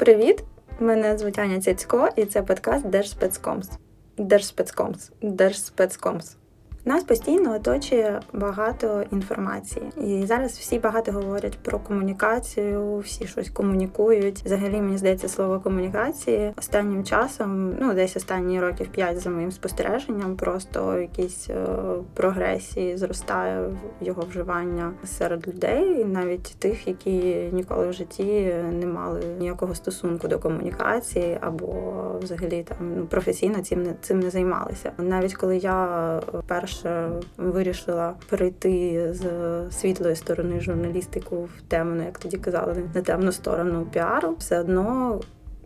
Привіт! 0.00 0.44
Мене 0.78 1.18
звуть 1.18 1.38
Аня 1.38 1.60
Цяцько, 1.60 2.08
і 2.16 2.24
це 2.24 2.42
подкаст 2.42 2.86
Держспецкомс. 2.86 3.70
Держспецкомс. 4.18 5.10
Держспецкомс. 5.22 6.36
Нас 6.84 7.04
постійно 7.04 7.54
оточує 7.54 8.20
багато 8.32 9.04
інформації, 9.12 9.84
і 9.96 10.26
зараз 10.26 10.52
всі 10.52 10.78
багато 10.78 11.12
говорять 11.12 11.58
про 11.62 11.78
комунікацію, 11.78 12.98
всі 12.98 13.26
щось 13.26 13.50
комунікують. 13.50 14.42
Взагалі, 14.44 14.80
мені 14.80 14.98
здається, 14.98 15.28
слово 15.28 15.60
комунікації 15.60 16.52
останнім 16.56 17.04
часом, 17.04 17.74
ну 17.80 17.94
десь 17.94 18.16
останні 18.16 18.60
років 18.60 18.88
п'ять 18.88 19.20
за 19.20 19.30
моїм 19.30 19.52
спостереженням, 19.52 20.36
просто 20.36 20.98
якісь 20.98 21.50
е, 21.50 21.66
прогресії 22.14 22.96
зростає 22.96 23.70
його 24.00 24.22
вживання 24.22 24.92
серед 25.04 25.48
людей, 25.48 26.04
навіть 26.04 26.56
тих, 26.58 26.88
які 26.88 27.48
ніколи 27.52 27.88
в 27.88 27.92
житті 27.92 28.54
не 28.72 28.86
мали 28.86 29.20
ніякого 29.38 29.74
стосунку 29.74 30.28
до 30.28 30.38
комунікації, 30.38 31.38
або 31.40 31.74
взагалі 32.22 32.64
там 32.68 32.92
ну 32.96 33.06
професійно 33.06 33.62
цим 33.62 33.82
не 33.82 33.94
цим 34.00 34.20
не 34.20 34.30
займалися. 34.30 34.92
Навіть 34.98 35.34
коли 35.34 35.56
я 35.56 36.20
перш 36.46 36.69
вперше 36.70 37.10
вирішила 37.36 38.14
перейти 38.28 39.08
з 39.12 39.24
світлої 39.70 40.16
сторони 40.16 40.60
журналістику 40.60 41.48
в 41.58 41.62
темну, 41.68 42.04
як 42.04 42.18
тоді 42.18 42.36
казали, 42.36 42.90
на 42.94 43.02
темну 43.02 43.32
сторону 43.32 43.86
піару, 43.92 44.34
все 44.38 44.60
одно 44.60 45.20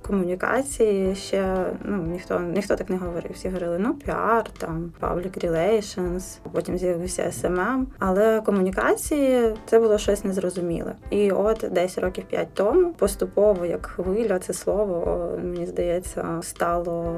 комунікації 0.06 1.14
ще 1.14 1.66
ну 1.84 1.96
ніхто 1.96 2.40
ніхто 2.40 2.76
так 2.76 2.90
не 2.90 2.96
говорив. 2.96 3.30
Всі 3.34 3.48
говорили, 3.48 3.78
ну 3.78 3.94
піар, 3.94 4.44
там 4.58 4.92
public 5.00 5.46
relations, 5.46 6.38
потім 6.52 6.78
з'явився 6.78 7.22
SMM. 7.22 7.84
Але 7.98 8.40
комунікації 8.40 9.54
це 9.66 9.78
було 9.78 9.98
щось 9.98 10.24
незрозуміле. 10.24 10.94
І 11.10 11.30
от 11.30 11.64
десь 11.70 11.98
років 11.98 12.24
п'ять 12.24 12.54
тому 12.54 12.92
поступово, 12.92 13.66
як 13.66 13.86
хвиля, 13.86 14.38
це 14.38 14.52
слово 14.52 15.28
мені 15.42 15.66
здається 15.66 16.38
стало 16.42 17.16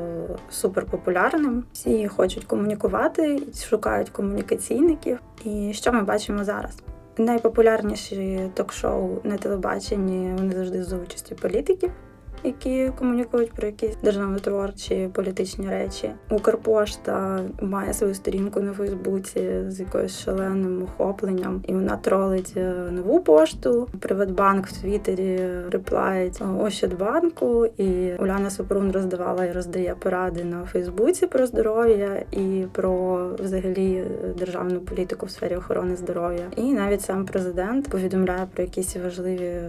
суперпопулярним. 0.51 1.65
Всі 1.73 2.09
хочуть 2.09 2.45
комунікувати, 2.45 3.43
шукають 3.69 4.11
комунікаційників. 4.11 5.19
І 5.45 5.73
що 5.73 5.93
ми 5.93 6.03
бачимо 6.03 6.45
зараз? 6.45 6.83
Найпопулярніші 7.19 8.51
ток-шоу 8.55 9.19
на 9.25 9.37
телебаченні 9.37 10.35
вони 10.39 10.55
завжди 10.55 10.85
з 10.85 10.93
участю 10.93 11.35
політиків 11.35 11.91
які 12.47 12.93
комунікують 12.99 13.53
про 13.53 13.67
якісь 13.67 13.97
державно-творчі 14.03 15.11
політичні 15.13 15.69
речі. 15.69 16.11
Укрпошта 16.31 17.41
має 17.61 17.95
свою 17.95 18.15
сторінку 18.15 18.61
на 18.61 18.73
Фейсбуці 18.73 19.51
з 19.69 19.81
якоюсь 19.81 20.21
шаленим 20.21 20.83
охопленням, 20.83 21.63
і 21.69 21.73
вона 21.73 21.97
тролить 21.97 22.53
е, 22.57 22.75
нову 22.91 23.21
пошту. 23.21 23.89
Приватбанк 24.01 24.67
в 24.67 24.81
Твіттері 24.81 25.41
реплають 25.71 26.43
Ощадбанку, 26.61 27.67
і 27.67 28.13
Уляна 28.15 28.51
Супрун 28.51 28.93
роздавала 28.93 29.45
і 29.45 29.53
роздає 29.53 29.95
поради 29.99 30.45
на 30.45 30.65
Фейсбуці 30.65 31.27
про 31.27 31.47
здоров'я 31.47 32.23
і 32.33 32.65
про 32.73 33.27
взагалі 33.39 34.05
державну 34.39 34.81
політику 34.81 35.27
в 35.27 35.31
сфері 35.31 35.57
охорони 35.57 35.97
здоров'я. 35.97 36.47
І 36.57 36.73
навіть 36.73 37.03
сам 37.03 37.25
президент 37.25 37.89
повідомляє 37.89 38.47
про 38.55 38.63
якісь 38.63 38.97
важливі 38.97 39.61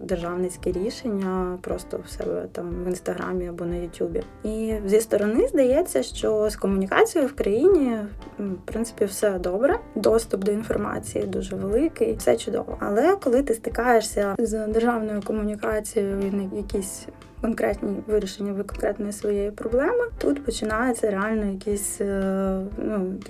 державницькі 0.00 0.72
рішення 0.72 1.58
просто 1.60 2.00
в 2.04 2.08
себе 2.22 2.48
там 2.52 2.84
в 2.84 2.88
інстаграмі 2.88 3.48
або 3.48 3.64
на 3.64 3.76
Ютубі. 3.76 4.22
І 4.44 4.74
зі 4.86 5.00
сторони 5.00 5.48
здається, 5.48 6.02
що 6.02 6.50
з 6.50 6.56
комунікацією 6.56 7.30
в 7.30 7.34
країні 7.34 7.96
в 8.38 8.56
принципі 8.64 9.04
все 9.04 9.38
добре. 9.38 9.78
Доступ 9.94 10.44
до 10.44 10.52
інформації 10.52 11.26
дуже 11.26 11.56
великий, 11.56 12.14
все 12.14 12.36
чудово. 12.36 12.76
Але 12.80 13.16
коли 13.16 13.42
ти 13.42 13.54
стикаєшся 13.54 14.34
з 14.38 14.66
державною 14.66 15.22
комунікацією 15.22 16.18
і 16.52 16.56
якісь 16.56 17.06
конкретні 17.40 18.02
вирішення 18.06 18.52
конкретної 18.52 19.12
своєї 19.12 19.50
проблеми. 19.50 20.04
Тут 20.18 20.44
починається 20.44 21.10
реально 21.10 21.44
якісь 21.44 22.00
е, 22.00 22.60
ну 22.78 23.20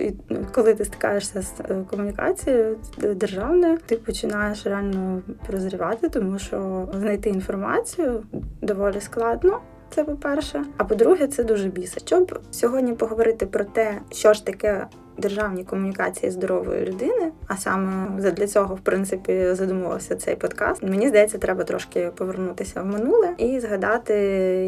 коли 0.51 0.73
ти 0.73 0.85
стикаєшся 0.85 1.41
з 1.41 1.53
е, 1.69 1.83
комунікацією 1.89 2.77
державною, 3.15 3.77
ти 3.85 3.95
починаєш 3.95 4.65
реально 4.65 5.21
прозрівати, 5.47 6.09
тому 6.09 6.39
що 6.39 6.89
знайти 6.93 7.29
інформацію 7.29 8.23
доволі 8.61 9.01
складно. 9.01 9.59
Це 9.95 10.03
по-перше. 10.03 10.63
А 10.77 10.83
по-друге, 10.83 11.27
це 11.27 11.43
дуже 11.43 11.67
бісить. 11.69 12.07
Щоб 12.07 12.39
сьогодні 12.51 12.93
поговорити 12.93 13.45
про 13.45 13.63
те, 13.63 14.01
що 14.11 14.33
ж 14.33 14.45
таке 14.45 14.87
державні 15.21 15.63
комунікації 15.63 16.31
здорової 16.31 16.85
людини, 16.85 17.31
а 17.47 17.57
саме 17.57 18.21
для 18.31 18.47
цього, 18.47 18.75
в 18.75 18.79
принципі, 18.79 19.53
задумувався 19.53 20.15
цей 20.15 20.35
подкаст. 20.35 20.83
Мені 20.83 21.07
здається, 21.07 21.37
треба 21.37 21.63
трошки 21.63 22.11
повернутися 22.15 22.81
в 22.81 22.85
минуле 22.85 23.29
і 23.37 23.59
згадати, 23.59 24.13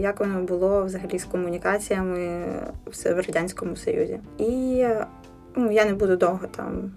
як 0.04 0.20
воно 0.20 0.42
було 0.42 0.86
взагалі 0.86 1.20
з 1.20 1.24
комунікаціями 1.24 2.46
в 2.86 3.16
радянському 3.16 3.76
союзі. 3.76 4.20
І 4.38 4.86
ну, 5.56 5.72
я 5.72 5.86
не 5.86 5.94
буду 5.94 6.16
довго 6.16 6.48
там 6.56 6.92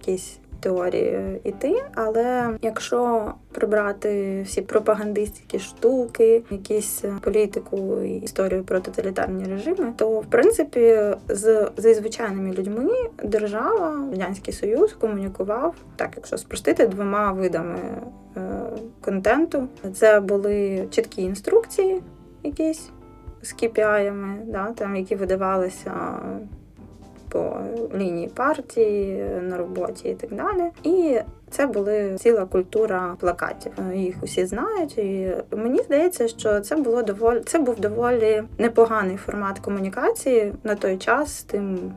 якісь 0.00 0.38
теорії 0.60 1.40
йти, 1.44 1.84
але 1.94 2.50
якщо 2.62 3.32
прибрати 3.52 4.42
всі 4.42 4.62
пропагандистські 4.62 5.58
штуки, 5.58 6.42
якісь 6.50 7.04
політику 7.20 8.02
і 8.02 8.10
історію 8.10 8.64
про 8.64 8.80
тоталітарні 8.80 9.44
режими, 9.44 9.92
то 9.96 10.20
в 10.20 10.26
принципі 10.26 10.98
з 11.28 11.70
зі 11.76 11.94
звичайними 11.94 12.52
людьми 12.52 12.90
держава 13.24 14.08
радянський 14.10 14.54
союз 14.54 14.92
комунікував 14.92 15.74
так, 15.96 16.10
якщо 16.16 16.38
спростити 16.38 16.86
двома 16.86 17.32
видами 17.32 17.78
е, 18.36 18.40
контенту, 19.00 19.68
це 19.94 20.20
були 20.20 20.86
чіткі 20.90 21.22
інструкції, 21.22 22.02
якісь 22.42 22.90
з 23.42 23.54
KPI-ями, 23.54 24.36
да, 24.44 24.72
там 24.72 24.96
які 24.96 25.14
видавалися 25.14 25.92
по 27.36 27.60
лінії 27.98 28.28
партії 28.28 29.24
на 29.42 29.56
роботі 29.56 30.08
і 30.08 30.14
так 30.14 30.34
далі. 30.34 30.70
І 30.82 31.18
це 31.50 31.66
були 31.66 32.16
ціла 32.18 32.44
культура 32.44 33.16
плакатів. 33.20 33.72
Їх 33.94 34.16
усі 34.22 34.46
знають, 34.46 34.98
і 34.98 35.34
мені 35.50 35.82
здається, 35.82 36.28
що 36.28 36.60
це 36.60 36.76
було 36.76 37.02
доволі 37.02 37.40
це 37.40 37.58
був 37.58 37.80
доволі 37.80 38.42
непоганий 38.58 39.16
формат 39.16 39.58
комунікації 39.58 40.52
на 40.64 40.74
той 40.74 40.96
час 40.96 41.38
з 41.38 41.42
тим 41.42 41.92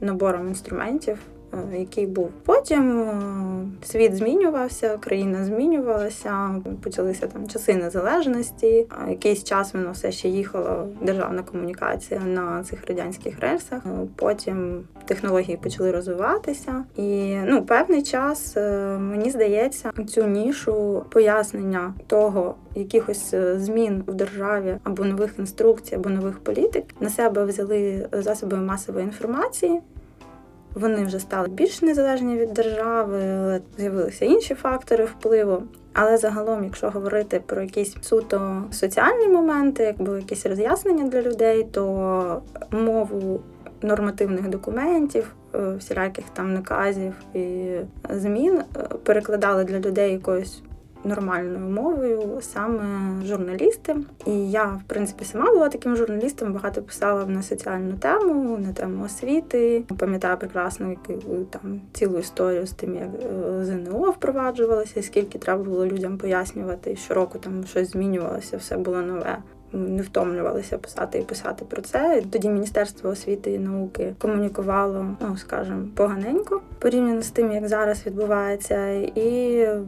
набором 0.00 0.48
інструментів. 0.48 1.18
Е, 1.52 1.78
який 1.78 2.06
був. 2.06 2.30
Потім 2.44 3.00
е, 3.00 3.86
світ 3.86 4.16
змінювався, 4.16 4.98
країна 5.00 5.44
змінювалася, 5.44 6.60
почалися 6.82 7.26
там 7.26 7.48
часи 7.48 7.74
незалежності. 7.74 8.86
Якийсь 9.08 9.44
час 9.44 9.74
воно 9.74 9.92
все 9.92 10.12
ще 10.12 10.28
їхала 10.28 10.86
державна 11.02 11.42
комунікація 11.42 12.20
на 12.20 12.64
цих 12.64 12.86
радянських 12.88 13.40
рельсах. 13.40 13.86
Е, 13.86 14.06
потім 14.16 14.84
технології 15.04 15.56
почали 15.56 15.90
розвиватися, 15.90 16.84
і 16.96 17.36
ну 17.46 17.62
певний 17.62 18.02
час 18.02 18.56
мені 18.98 19.30
здається 19.30 19.92
цю 20.08 20.26
нішу 20.26 21.04
пояснення 21.08 21.94
того. 22.06 22.54
Якихось 22.74 23.34
змін 23.56 24.04
в 24.06 24.14
державі 24.14 24.76
або 24.84 25.04
нових 25.04 25.38
інструкцій, 25.38 25.94
або 25.94 26.10
нових 26.10 26.38
політик 26.38 26.84
на 27.00 27.08
себе 27.08 27.44
взяли 27.44 28.08
засоби 28.12 28.56
масової 28.56 29.04
інформації, 29.04 29.80
вони 30.74 31.04
вже 31.04 31.18
стали 31.18 31.48
більш 31.48 31.82
незалежні 31.82 32.36
від 32.36 32.52
держави, 32.52 33.20
з'явилися 33.78 34.24
інші 34.24 34.54
фактори 34.54 35.04
впливу. 35.04 35.62
Але 35.92 36.16
загалом, 36.16 36.64
якщо 36.64 36.90
говорити 36.90 37.42
про 37.46 37.62
якісь 37.62 37.96
суто 38.00 38.64
соціальні 38.70 39.28
моменти, 39.28 39.82
якби 39.82 40.16
якісь 40.16 40.46
роз'яснення 40.46 41.04
для 41.04 41.22
людей, 41.22 41.66
то 41.70 42.42
мову 42.70 43.40
нормативних 43.82 44.48
документів, 44.48 45.34
е, 45.54 45.74
всіляких 45.78 46.24
там 46.32 46.54
наказів 46.54 47.14
і 47.34 47.70
змін 48.10 48.62
е, 48.76 48.80
перекладали 49.04 49.64
для 49.64 49.80
людей 49.80 50.12
якоюсь 50.12 50.62
нормальною 51.04 51.70
мовою 51.70 52.38
саме 52.40 52.84
журналісти. 53.26 53.96
І 54.26 54.50
я, 54.50 54.64
в 54.64 54.82
принципі, 54.86 55.24
сама 55.24 55.52
була 55.52 55.68
таким 55.68 55.96
журналістом, 55.96 56.52
багато 56.52 56.82
писала 56.82 57.26
на 57.26 57.42
соціальну 57.42 57.96
тему, 57.96 58.58
на 58.58 58.72
тему 58.72 59.04
освіти. 59.04 59.84
Пам'ятаю 59.98 60.36
прекрасно, 60.38 60.94
там 61.50 61.80
цілу 61.92 62.18
історію 62.18 62.66
з 62.66 62.72
тим, 62.72 62.94
як 62.94 63.08
е, 63.22 63.64
ЗНО 63.64 64.10
впроваджувалося, 64.10 65.02
скільки 65.02 65.38
треба 65.38 65.62
було 65.62 65.86
людям 65.86 66.18
пояснювати. 66.18 66.96
Щороку 66.96 67.38
там 67.38 67.64
щось 67.64 67.90
змінювалося, 67.90 68.56
все 68.56 68.76
було 68.76 69.02
нове. 69.02 69.38
Не 69.72 70.02
втомлювалися 70.02 70.78
писати 70.78 71.18
і 71.18 71.22
писати 71.22 71.64
про 71.64 71.82
це. 71.82 72.22
Тоді 72.30 72.48
Міністерство 72.48 73.10
освіти 73.10 73.52
і 73.52 73.58
науки 73.58 74.14
комунікувало, 74.18 75.06
ну 75.20 75.36
скажімо, 75.36 75.82
поганенько 75.94 76.60
порівняно 76.80 77.22
з 77.22 77.30
тим, 77.30 77.52
як 77.52 77.68
зараз 77.68 78.06
відбувається. 78.06 78.90
І 79.14 79.30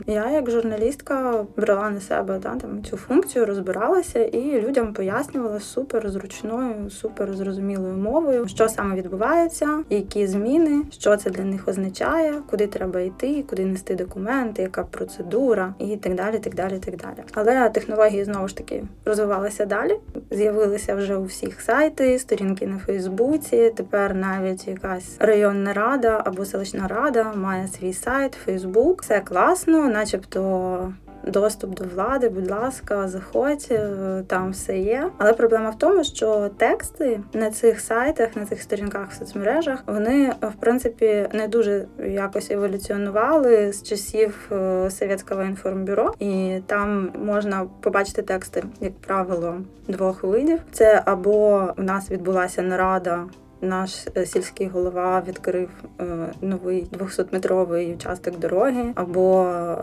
я, 0.06 0.30
як 0.30 0.50
журналістка, 0.50 1.44
брала 1.56 1.90
на 1.90 2.00
себе 2.00 2.38
да, 2.42 2.56
там 2.56 2.84
цю 2.84 2.96
функцію, 2.96 3.46
розбиралася 3.46 4.24
і 4.24 4.60
людям 4.60 4.92
пояснювала 4.92 5.60
супер 5.60 6.10
зручною, 6.10 6.90
супер 6.90 7.34
зрозумілою 7.34 7.94
мовою, 7.94 8.48
що 8.48 8.68
саме 8.68 8.96
відбувається, 8.96 9.78
які 9.90 10.26
зміни, 10.26 10.82
що 10.90 11.16
це 11.16 11.30
для 11.30 11.44
них 11.44 11.68
означає, 11.68 12.34
куди 12.50 12.66
треба 12.66 13.00
йти, 13.00 13.44
куди 13.50 13.64
нести 13.64 13.94
документи, 13.94 14.62
яка 14.62 14.84
процедура 14.84 15.74
і 15.78 15.96
так 15.96 16.14
далі. 16.14 16.38
так 16.38 16.54
далі, 16.54 16.78
так 16.78 16.96
далі. 16.96 17.26
Але 17.32 17.68
технології 17.68 18.24
знову 18.24 18.48
ж 18.48 18.56
таки 18.56 18.84
розвивалися 19.04 19.66
далі. 19.72 19.96
З'явилися 20.30 20.94
вже 20.94 21.16
у 21.16 21.24
всіх 21.24 21.60
сайти, 21.60 22.18
сторінки 22.18 22.66
на 22.66 22.78
Фейсбуці. 22.78 23.72
Тепер 23.76 24.14
навіть 24.14 24.68
якась 24.68 25.16
районна 25.18 25.72
рада 25.72 26.22
або 26.24 26.44
селищна 26.44 26.88
рада 26.88 27.32
має 27.32 27.68
свій 27.68 27.92
сайт, 27.92 28.32
Фейсбук. 28.44 29.02
Все 29.02 29.20
класно, 29.20 29.88
начебто 29.88 30.92
доступ 31.26 31.74
до 31.74 31.84
влади, 31.84 32.28
будь 32.28 32.50
ласка, 32.50 33.08
заходь, 33.08 33.68
е, 33.70 34.22
там 34.26 34.50
все 34.50 34.78
є. 34.78 35.10
Але 35.18 35.32
проблема 35.32 35.70
в 35.70 35.78
тому, 35.78 36.04
що 36.04 36.50
тексти 36.56 37.20
на 37.32 37.50
цих 37.50 37.80
сайтах, 37.80 38.36
на 38.36 38.46
цих 38.46 38.62
сторінках 38.62 39.10
в 39.10 39.14
соцмережах, 39.14 39.78
вони 39.86 40.32
в 40.42 40.60
принципі 40.60 41.28
не 41.32 41.48
дуже 41.48 41.86
якось 42.06 42.50
еволюціонували 42.50 43.72
з 43.72 43.82
часів 43.82 44.50
е, 44.52 44.90
Совєтського 44.90 45.42
інформбюро, 45.42 46.14
і 46.18 46.60
там 46.66 47.10
можна 47.24 47.66
побачити 47.80 48.22
тексти, 48.22 48.64
як 48.80 48.92
правило, 48.92 49.56
двох 49.88 50.22
видів. 50.22 50.58
Це 50.72 51.02
або 51.04 51.68
у 51.78 51.82
нас 51.82 52.10
відбулася 52.10 52.62
нарада 52.62 53.24
наш 53.62 54.06
е, 54.16 54.26
сільський 54.26 54.68
голова 54.68 55.22
відкрив 55.28 55.70
е, 56.00 56.04
новий 56.40 56.86
200-метровий 56.98 57.94
участок 57.94 58.38
дороги. 58.38 58.92
Або 58.94 59.44
е, 59.44 59.76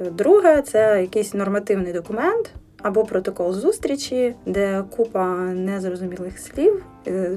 друге 0.00 0.62
це 0.62 1.00
якийсь 1.00 1.34
нормативний 1.34 1.92
документ. 1.92 2.50
Або 2.82 3.04
протокол 3.04 3.52
зустрічі, 3.52 4.34
де 4.46 4.84
купа 4.96 5.36
незрозумілих 5.36 6.38
слів, 6.38 6.84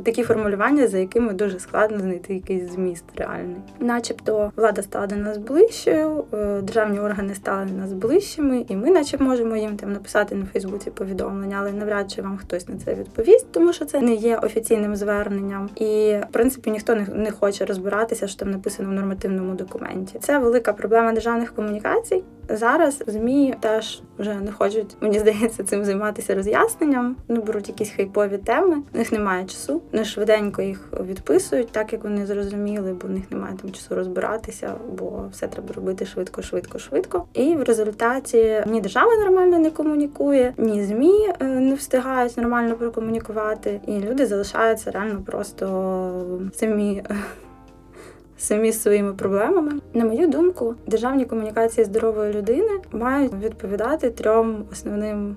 такі 0.04 0.24
формулювання, 0.24 0.88
за 0.88 0.98
якими 0.98 1.34
дуже 1.34 1.60
складно 1.60 2.00
знайти 2.00 2.34
якийсь 2.34 2.72
зміст 2.72 3.04
реальний, 3.16 3.62
начебто, 3.80 4.52
влада 4.56 4.81
стала 4.81 5.08
до 5.08 5.16
нас 5.16 5.38
ближчою, 5.38 6.24
е, 6.34 6.62
державні 6.62 7.00
органи 7.00 7.36
стали 7.36 7.66
до 7.66 7.74
нас 7.74 7.94
ближчими, 7.94 8.66
і 8.68 8.75
ми, 8.75 8.92
наче, 8.92 9.18
можемо 9.18 9.56
їм 9.56 9.78
там 9.78 9.94
написати 9.94 10.36
на 10.36 10.46
Фейсбуці 10.46 10.92
повідомлення, 10.92 11.58
але 11.60 11.72
навряд 11.72 12.12
чи 12.12 12.22
вам 12.22 12.38
хтось 12.38 12.68
на 12.68 12.75
це 12.78 12.96
відповість, 12.96 13.52
тому 13.52 13.74
що 13.74 13.86
це 13.86 14.02
не 14.02 14.14
є 14.14 14.38
офіційним 14.38 14.96
зверненням, 14.96 15.69
і 15.75 16.18
в 16.30 16.31
принципі 16.31 16.72
ніхто 16.72 16.96
не, 17.14 17.31
хоче 17.31 17.66
розбиратися, 17.66 18.28
що 18.28 18.40
там 18.40 18.52
написано 18.52 18.90
в 18.90 18.92
нормативному 18.92 19.54
документі. 19.54 20.19
Це 20.19 20.40
велика 20.40 20.74
проблема 20.74 21.14
державних 21.14 21.56
комунікацій. 21.56 22.24
Зараз 22.50 23.04
змі 23.08 23.56
теж 23.60 24.02
вже 24.19 24.34
не 24.34 24.52
хочуть, 24.52 24.98
мені 25.02 25.19
здається, 25.19 25.64
цим 25.64 25.86
займатися 25.86 26.36
роз'ясненням. 26.36 27.16
Ну 27.28 27.42
беруть 27.42 27.68
якісь 27.68 27.92
хайпові 27.92 28.38
теми. 28.38 28.78
У 28.94 28.98
них 28.98 29.12
немає. 29.12 29.46
Вони 29.92 30.06
швиденько 30.06 30.62
їх 30.62 30.89
відписують, 31.01 31.71
так 31.71 31.94
як 31.94 32.04
вони 32.04 32.25
зрозуміли, 32.25 32.94
бо 32.94 33.07
в 33.07 33.12
них 33.12 33.31
немає 33.31 33.56
там 33.62 33.71
часу 33.71 33.95
розбиратися, 33.95 34.74
бо 34.92 35.25
все 35.31 35.48
треба 35.48 35.74
робити 35.74 36.06
швидко, 36.06 36.42
швидко, 36.42 36.80
швидко. 36.80 37.25
І 37.33 37.56
в 37.56 37.63
результаті 37.63 38.63
ні 38.68 38.81
держава 38.81 39.15
нормально 39.15 39.59
не 39.59 39.71
комунікує, 39.71 40.54
ні 40.57 40.83
змі 40.83 41.30
е, 41.39 41.45
не 41.45 41.75
встигають 41.75 42.38
нормально 42.38 42.75
прокомунікувати, 42.75 43.81
і 43.88 44.00
люди 44.00 44.25
залишаються 44.25 44.92
реально 44.92 45.21
просто 45.25 46.48
самі 46.54 47.04
самі 48.38 48.74
своїми 48.74 49.13
проблемами. 49.13 49.71
На 49.94 50.06
мою 50.06 50.27
думку, 50.27 50.75
державні 50.88 51.25
комунікації 51.25 51.86
здорової 51.86 52.33
людини 52.33 52.80
мають 52.92 53.33
відповідати 53.33 54.09
трьом 54.09 54.65
основним. 54.71 55.36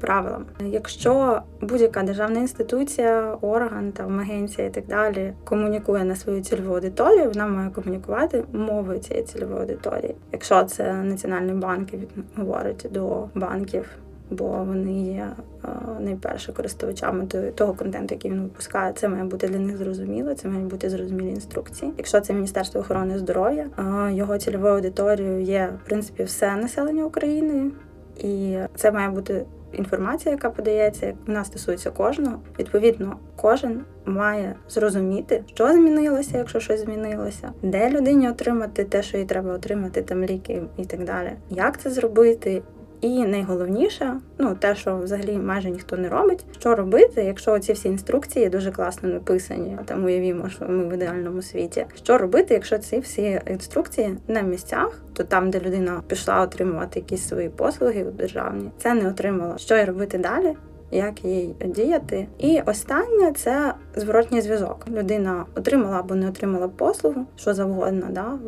Правилам, 0.00 0.46
якщо 0.60 1.42
будь-яка 1.60 2.02
державна 2.02 2.40
інституція, 2.40 3.36
орган 3.40 3.92
там 3.92 4.20
агенція 4.20 4.66
і 4.66 4.70
так 4.70 4.86
далі 4.86 5.32
комунікує 5.44 6.04
на 6.04 6.16
свою 6.16 6.40
цільову 6.40 6.74
аудиторію, 6.74 7.28
вона 7.28 7.46
має 7.46 7.70
комунікувати 7.70 8.44
мовою 8.52 8.98
цієї 8.98 9.26
цільової 9.26 9.60
аудиторії. 9.60 10.14
Якщо 10.32 10.64
це 10.64 10.92
національний 10.92 11.54
банк, 11.54 11.88
говорить 12.36 12.86
до 12.90 13.28
банків 13.34 13.86
бо 14.30 14.44
вони 14.44 15.02
є 15.02 15.28
е, 15.64 15.68
найперше 16.00 16.52
користувачами 16.52 17.26
того 17.54 17.74
контенту, 17.74 18.14
який 18.14 18.30
він 18.30 18.42
випускає. 18.42 18.92
Це 18.92 19.08
має 19.08 19.24
бути 19.24 19.48
для 19.48 19.58
них 19.58 19.76
зрозуміло, 19.76 20.34
це 20.34 20.48
мають 20.48 20.66
бути 20.66 20.90
зрозумілі 20.90 21.28
інструкції. 21.28 21.92
Якщо 21.98 22.20
це 22.20 22.32
Міністерство 22.32 22.80
охорони 22.80 23.18
здоров'я, 23.18 23.66
е, 23.78 24.12
його 24.12 24.38
цільовою 24.38 24.74
аудиторією 24.74 25.42
є 25.42 25.72
в 25.84 25.86
принципі 25.86 26.22
все 26.22 26.56
населення 26.56 27.04
України, 27.04 27.70
і 28.18 28.58
це 28.74 28.92
має 28.92 29.08
бути. 29.08 29.46
Інформація, 29.72 30.34
яка 30.34 30.50
подається, 30.50 31.14
вона 31.26 31.44
стосується 31.44 31.90
кожного. 31.90 32.38
Відповідно, 32.58 33.16
кожен 33.36 33.84
має 34.04 34.54
зрозуміти, 34.68 35.44
що 35.54 35.72
змінилося, 35.72 36.38
якщо 36.38 36.60
щось 36.60 36.80
змінилося, 36.80 37.52
де 37.62 37.90
людині 37.90 38.30
отримати 38.30 38.84
те, 38.84 39.02
що 39.02 39.18
їй 39.18 39.24
треба 39.24 39.52
отримати, 39.52 40.02
там 40.02 40.24
ліки 40.24 40.62
і 40.76 40.84
так 40.84 41.04
далі. 41.04 41.32
Як 41.50 41.80
це 41.80 41.90
зробити, 41.90 42.62
і 43.00 43.24
найголовніше, 43.24 44.20
ну 44.38 44.54
те, 44.54 44.74
що 44.74 44.96
взагалі 44.96 45.36
майже 45.36 45.70
ніхто 45.70 45.96
не 45.96 46.08
робить, 46.08 46.44
що 46.58 46.74
робити, 46.74 47.24
якщо 47.24 47.58
ці 47.58 47.72
всі 47.72 47.88
інструкції 47.88 48.48
дуже 48.48 48.72
класно 48.72 49.08
написані, 49.08 49.78
там 49.84 50.04
уявімо, 50.04 50.48
що 50.48 50.64
ми 50.68 50.88
в 50.88 50.92
ідеальному 50.92 51.42
світі. 51.42 51.86
Що 51.94 52.18
робити, 52.18 52.54
якщо 52.54 52.78
ці 52.78 52.98
всі 52.98 53.40
інструкції 53.46 54.16
на 54.28 54.40
місцях, 54.40 55.02
то 55.12 55.24
там, 55.24 55.50
де 55.50 55.60
людина 55.60 56.02
пішла 56.06 56.40
отримувати 56.40 57.00
якісь 57.00 57.28
свої 57.28 57.48
послуги 57.48 58.04
державні, 58.04 58.70
це 58.78 58.94
не 58.94 59.08
отримала. 59.08 59.58
Що 59.58 59.76
й 59.76 59.84
робити 59.84 60.18
далі? 60.18 60.54
Як 60.90 61.24
їй 61.24 61.54
діяти, 61.64 62.26
і 62.38 62.60
останнє 62.66 63.32
це 63.32 63.74
зворотній 63.96 64.40
зв'язок. 64.40 64.86
Людина 64.90 65.44
отримала 65.54 66.00
або 66.00 66.14
не 66.14 66.28
отримала 66.28 66.68
послугу, 66.68 67.26
що 67.36 67.54
завгодно, 67.54 68.06
да 68.10 68.38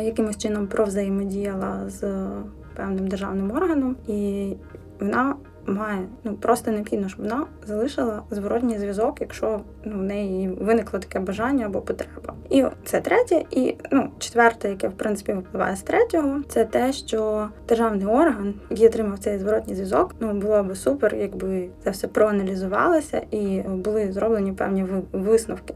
якимось 0.00 0.38
чином 0.38 0.66
провзаємодіяла 0.66 1.82
з 1.88 2.26
певним 2.78 3.08
державним 3.08 3.50
органом, 3.50 3.96
і 4.08 4.52
вона 5.00 5.34
має 5.68 6.06
ну 6.24 6.34
просто 6.34 6.70
необхідно, 6.70 7.08
щоб 7.08 7.20
вона 7.20 7.46
залишила 7.66 8.22
зворотній 8.30 8.78
зв'язок, 8.78 9.16
якщо 9.20 9.60
ну, 9.84 9.98
в 9.98 10.02
неї 10.02 10.48
виникло 10.48 10.98
таке 10.98 11.20
бажання 11.20 11.66
або 11.66 11.80
потреба. 11.80 12.34
І 12.50 12.64
це 12.84 13.00
третє, 13.00 13.44
і 13.50 13.74
ну 13.90 14.08
четверте, 14.18 14.68
яке 14.68 14.88
в 14.88 14.92
принципі 14.92 15.32
випливає 15.32 15.76
з 15.76 15.82
третього, 15.82 16.40
це 16.48 16.64
те, 16.64 16.92
що 16.92 17.48
державний 17.68 18.06
орган, 18.06 18.54
який 18.70 18.86
отримав 18.86 19.18
цей 19.18 19.38
зворотній 19.38 19.74
зв'язок, 19.74 20.14
ну 20.20 20.32
було 20.32 20.62
би 20.62 20.74
супер, 20.74 21.14
якби 21.14 21.68
це 21.84 21.90
все 21.90 22.08
проаналізувалося 22.08 23.22
і 23.30 23.60
були 23.68 24.12
зроблені 24.12 24.52
певні 24.52 24.86
висновки. 25.12 25.74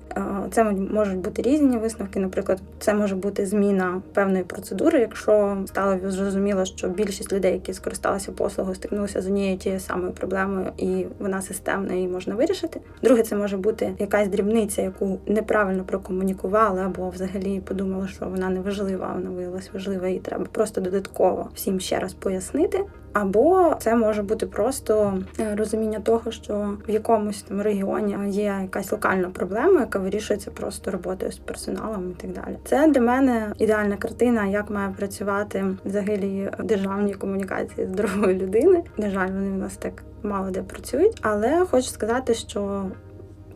Це 0.50 0.65
можуть 0.65 1.19
бути 1.19 1.43
різні 1.43 1.77
висновки. 1.77 2.21
Наприклад, 2.21 2.61
це 2.79 2.94
може 2.94 3.17
бути 3.17 3.47
зміна 3.47 4.03
певної 4.15 4.44
процедури, 4.44 5.00
якщо 5.00 5.56
стало 5.67 5.99
зрозуміло, 6.11 6.65
що 6.65 6.89
більшість 6.89 7.33
людей, 7.33 7.53
які 7.53 7.75
скористалися 7.75 8.33
послугою, 8.33 8.75
стикнулися 8.75 9.23
з 9.23 9.27
однією 9.27 9.59
тією 9.59 9.81
самою 9.82 10.12
проблемою, 10.12 10.73
і 10.76 11.06
вона 11.19 11.43
системна 11.43 11.94
і 11.94 12.08
можна 12.08 12.34
вирішити. 12.34 12.81
Друге, 13.03 13.22
це 13.22 13.36
може 13.36 13.56
бути 13.56 13.94
якась 13.98 14.29
дрібниця, 14.29 14.82
яку 14.82 15.19
неправильно 15.27 15.84
прокомунікували, 15.84 16.81
або 16.81 17.08
взагалі 17.08 17.60
подумали, 17.60 18.08
що 18.08 18.27
вона 18.27 18.48
не 18.48 18.60
важлива, 18.60 19.12
вона 19.15 19.31
виявилась 19.31 19.72
важлива, 19.72 20.08
і 20.08 20.19
треба 20.19 20.44
просто 20.53 20.81
додатково 20.81 21.48
всім 21.55 21.81
ще 21.81 21.98
раз 21.98 22.15
пояснити. 22.15 22.84
Або 23.13 23.77
це 23.81 23.95
може 23.95 24.23
бути 24.23 24.47
просто 24.47 25.19
е, 25.41 25.57
розуміння 25.57 26.01
того, 26.01 26.31
що 26.31 26.77
в 26.89 26.91
якомусь 26.91 27.43
там 27.43 27.63
регіоні 27.63 28.17
є 28.31 28.59
якась 28.63 28.93
локальна 28.93 29.31
проблема, 29.31 29.81
яка 29.81 29.99
вирішується 29.99 30.51
просто 30.51 30.91
роботою 30.91 31.33
з 31.33 31.39
персоналом 31.39 32.11
і 32.11 32.23
так 32.23 32.33
далі. 32.33 32.57
Це 32.65 32.89
для 32.89 33.01
мене 33.01 33.53
ідеальна 33.59 33.97
картина, 33.97 34.47
як 34.47 34.71
має 34.71 34.89
працювати 34.89 35.65
взагалі 35.85 36.51
державні 36.59 37.15
комунікації 37.15 37.87
здорової 37.87 38.39
людини. 38.39 38.83
На 38.97 39.11
жаль, 39.11 39.29
вони 39.29 39.51
в 39.51 39.59
нас 39.59 39.77
так 39.77 40.03
мало 40.23 40.51
де 40.51 40.63
працюють, 40.63 41.19
але 41.23 41.67
хочу 41.71 41.89
сказати, 41.89 42.35
що 42.35 42.85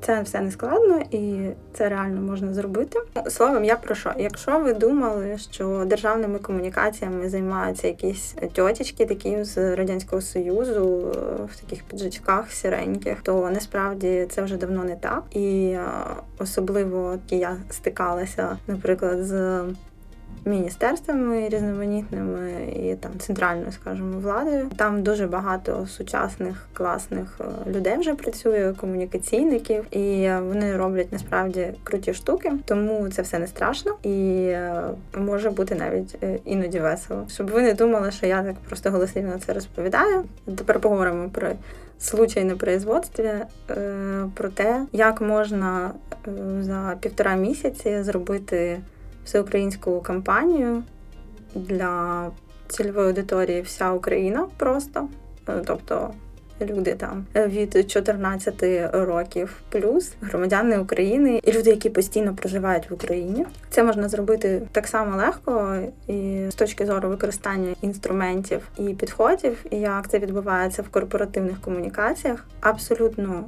це 0.01 0.23
все 0.23 0.41
не 0.41 0.51
складно 0.51 1.03
і 1.11 1.51
це 1.73 1.89
реально 1.89 2.21
можна 2.21 2.55
зробити. 2.55 2.99
Словом, 3.29 3.65
я 3.65 3.77
про 3.77 3.95
що? 3.95 4.13
Якщо 4.19 4.59
ви 4.59 4.73
думали, 4.73 5.39
що 5.53 5.85
державними 5.87 6.39
комунікаціями 6.39 7.29
займаються 7.29 7.87
якісь 7.87 8.35
тьотічки, 8.53 9.07
такі 9.07 9.45
з 9.45 9.77
радянського 9.77 10.23
союзу 10.23 11.15
в 11.53 11.61
таких 11.61 11.85
піджачках 11.85 12.53
сіреньких, 12.53 13.23
то 13.23 13.51
насправді 13.51 14.27
це 14.31 14.43
вже 14.43 14.57
давно 14.57 14.85
не 14.85 14.97
так. 14.97 15.23
І 15.31 15.77
особливо 16.39 17.19
я 17.31 17.57
стикалася, 17.71 18.59
наприклад, 18.67 19.25
з 19.25 19.65
міністерствами 20.47 21.49
різноманітними 21.49 22.51
і 22.77 22.95
там 22.95 23.11
центральною, 23.19 23.73
скажімо, 23.73 24.19
владою. 24.21 24.71
Там 24.77 25.03
дуже 25.03 25.27
багато 25.27 25.87
сучасних 25.87 26.67
класних 26.73 27.39
е, 27.41 27.71
людей 27.71 27.99
вже 27.99 28.15
працює, 28.15 28.75
комунікаційників, 28.81 29.97
і 29.97 30.31
вони 30.41 30.77
роблять 30.77 31.13
насправді 31.13 31.73
круті 31.85 32.15
штуки, 32.15 32.53
тому 32.65 33.09
це 33.09 33.23
все 33.23 33.39
не 33.39 33.47
страшно 33.47 33.95
і 34.03 34.47
е, 34.47 34.83
може 35.17 35.51
бути 35.51 35.75
навіть 35.75 36.17
е, 36.23 36.39
іноді 36.45 36.81
весело. 36.81 37.25
Щоб 37.29 37.51
ви 37.51 37.63
не 37.63 37.75
думали, 37.75 38.11
що 38.11 38.27
я 38.27 38.43
так 38.43 38.55
просто 38.69 38.91
голослівно 38.91 39.39
це 39.47 39.53
розповідаю. 39.53 40.25
Тепер 40.57 40.81
поговоримо 40.81 41.29
про 41.29 41.49
случай 41.99 42.45
на 42.45 42.57
производстві, 42.57 43.31
про 44.35 44.49
те, 44.49 44.83
як 44.93 45.21
можна 45.21 45.91
за 46.61 46.97
півтора 47.01 47.35
місяці 47.35 48.03
зробити 48.03 48.81
всеукраїнську 49.27 50.01
кампанію 50.01 50.83
для 51.55 52.27
цільової 52.69 53.07
аудиторії 53.07 53.61
вся 53.61 53.93
Україна 53.93 54.47
просто. 54.57 55.09
Е, 55.49 55.63
тобто 55.67 56.11
люди 56.61 56.95
там 56.95 57.27
від 57.37 57.91
14 57.91 58.65
років 58.93 59.61
плюс 59.69 60.13
громадяни 60.21 60.79
України 60.79 61.41
і 61.45 61.53
люди, 61.53 61.71
які 61.71 61.91
постійно 61.91 62.35
проживають 62.35 62.91
в 62.91 62.95
Україні. 62.95 63.47
Це 63.71 63.83
можна 63.83 64.09
зробити 64.09 64.63
так 64.73 64.87
само 64.87 65.17
легко 65.17 65.79
і 66.07 66.47
з 66.51 66.55
точки 66.55 66.87
зору 66.87 67.09
використання 67.09 67.75
інструментів 67.83 68.69
і 68.79 68.83
підходів, 68.83 69.65
і 69.71 69.77
як 69.77 70.11
це 70.11 70.19
відбувається 70.19 70.83
в 70.83 70.89
корпоративних 70.89 71.61
комунікаціях. 71.61 72.45
Абсолютно 72.61 73.45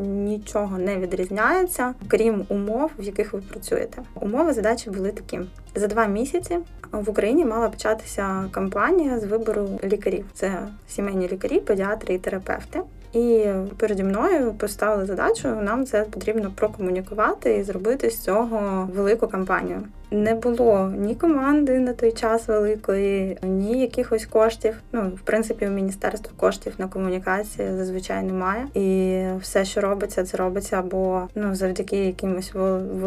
нічого 0.00 0.78
не 0.78 0.96
відрізняється, 0.96 1.94
крім 2.08 2.46
умов, 2.48 2.90
в 2.98 3.02
яких 3.02 3.32
ви 3.32 3.40
працюєте. 3.40 4.02
Умови 4.14 4.52
задачі 4.52 4.90
були 4.90 5.12
такі: 5.12 5.40
за 5.74 5.86
два 5.86 6.06
місяці 6.06 6.58
в 6.92 7.10
Україні 7.10 7.44
мала 7.44 7.68
початися 7.68 8.48
кампанія 8.50 9.20
з 9.20 9.24
вибору 9.24 9.68
лікарів. 9.84 10.24
Це 10.34 10.68
сімейні 10.88 11.28
лікарі, 11.28 11.60
педіатри 11.60 12.14
і 12.14 12.18
терапевти. 12.18 12.80
І 13.12 13.46
переді 13.76 14.04
мною 14.04 14.52
поставили 14.52 15.06
задачу. 15.06 15.48
Нам 15.48 15.86
це 15.86 16.02
потрібно 16.02 16.52
прокомунікувати 16.54 17.56
і 17.56 17.62
зробити 17.62 18.10
з 18.10 18.18
цього 18.18 18.88
велику 18.94 19.28
кампанію. 19.28 19.82
Не 20.10 20.34
було 20.34 20.92
ні 20.96 21.14
команди 21.14 21.78
на 21.78 21.92
той 21.92 22.12
час 22.12 22.48
великої, 22.48 23.38
ні 23.42 23.80
якихось 23.80 24.26
коштів. 24.26 24.74
Ну, 24.92 25.12
в 25.16 25.20
принципі, 25.20 25.66
у 25.66 25.70
міністерства 25.70 26.32
коштів 26.36 26.72
на 26.78 26.88
комунікацію 26.88 27.76
зазвичай 27.76 28.22
немає. 28.22 28.66
І 28.74 29.22
все, 29.40 29.64
що 29.64 29.80
робиться, 29.80 30.24
це 30.24 30.36
робиться 30.36 30.78
або 30.78 31.28
ну 31.34 31.54
завдяки 31.54 31.96
якимось 31.96 32.52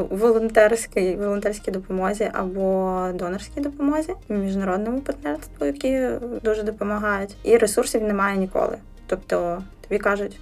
волонтерській 0.09 1.15
волонтерській 1.15 1.71
допомозі, 1.71 2.29
або 2.33 3.07
донорській 3.13 3.61
допомозі, 3.61 4.13
міжнародному 4.29 4.99
партнерству, 4.99 5.65
які 5.65 6.07
дуже 6.43 6.63
допомагають. 6.63 7.35
І 7.43 7.57
ресурсів 7.57 8.03
немає 8.03 8.37
ніколи. 8.37 8.77
Тобто 9.07 9.61
тобі 9.91 9.99
кажуть. 9.99 10.39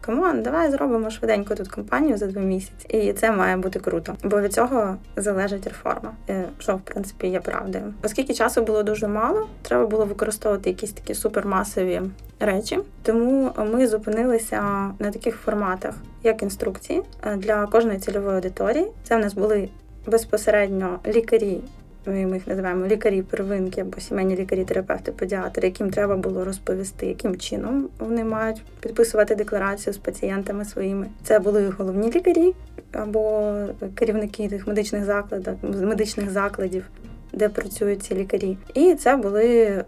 Come 0.00 0.24
on, 0.24 0.42
давай 0.42 0.70
зробимо 0.70 1.10
швиденько 1.10 1.54
тут 1.54 1.68
кампанію 1.68 2.16
за 2.16 2.26
два 2.26 2.42
місяці, 2.42 2.86
і 2.88 3.12
це 3.12 3.32
має 3.32 3.56
бути 3.56 3.78
круто, 3.78 4.16
бо 4.24 4.40
від 4.40 4.52
цього 4.52 4.96
залежить 5.16 5.66
реформа, 5.66 6.12
е, 6.28 6.44
що 6.58 6.76
в 6.76 6.80
принципі 6.80 7.26
є 7.26 7.40
правдою. 7.40 7.94
Оскільки 8.02 8.34
часу 8.34 8.62
було 8.62 8.82
дуже 8.82 9.08
мало, 9.08 9.48
треба 9.62 9.86
було 9.86 10.04
використовувати 10.04 10.70
якісь 10.70 10.92
такі 10.92 11.14
супермасові 11.14 12.02
речі. 12.40 12.78
Тому 13.02 13.52
ми 13.72 13.86
зупинилися 13.86 14.62
на 14.98 15.10
таких 15.10 15.36
форматах, 15.36 15.94
як 16.22 16.42
інструкції 16.42 17.02
е, 17.26 17.36
для 17.36 17.66
кожної 17.66 17.98
цільової 17.98 18.36
аудиторії. 18.36 18.86
Це 19.04 19.16
в 19.16 19.20
нас 19.20 19.34
були 19.34 19.68
безпосередньо 20.06 20.98
лікарі 21.06 21.60
ми 22.08 22.36
їх 22.36 22.46
називаємо 22.46 22.86
лікарі 22.86 23.22
первинки 23.22 23.80
або 23.80 24.00
сімейні 24.00 24.36
лікарі, 24.36 24.64
терапевти, 24.64 25.12
педіатри, 25.12 25.68
яким 25.68 25.90
треба 25.90 26.16
було 26.16 26.44
розповісти, 26.44 27.06
яким 27.06 27.36
чином 27.36 27.88
вони 27.98 28.24
мають 28.24 28.62
підписувати 28.80 29.34
декларацію 29.34 29.94
з 29.94 29.98
пацієнтами 29.98 30.64
своїми. 30.64 31.06
Це 31.22 31.38
були 31.38 31.68
головні 31.68 32.10
лікарі 32.10 32.54
або 32.92 33.52
керівники 33.94 34.48
тих 34.48 34.66
медичних 34.66 35.04
закладів, 35.04 35.54
медичних 35.62 36.30
закладів. 36.30 36.84
Де 37.32 37.48
працюють 37.48 38.02
ці 38.02 38.14
лікарі, 38.14 38.56
і 38.74 38.94
це 38.94 39.16
були 39.16 39.46
е, 39.46 39.84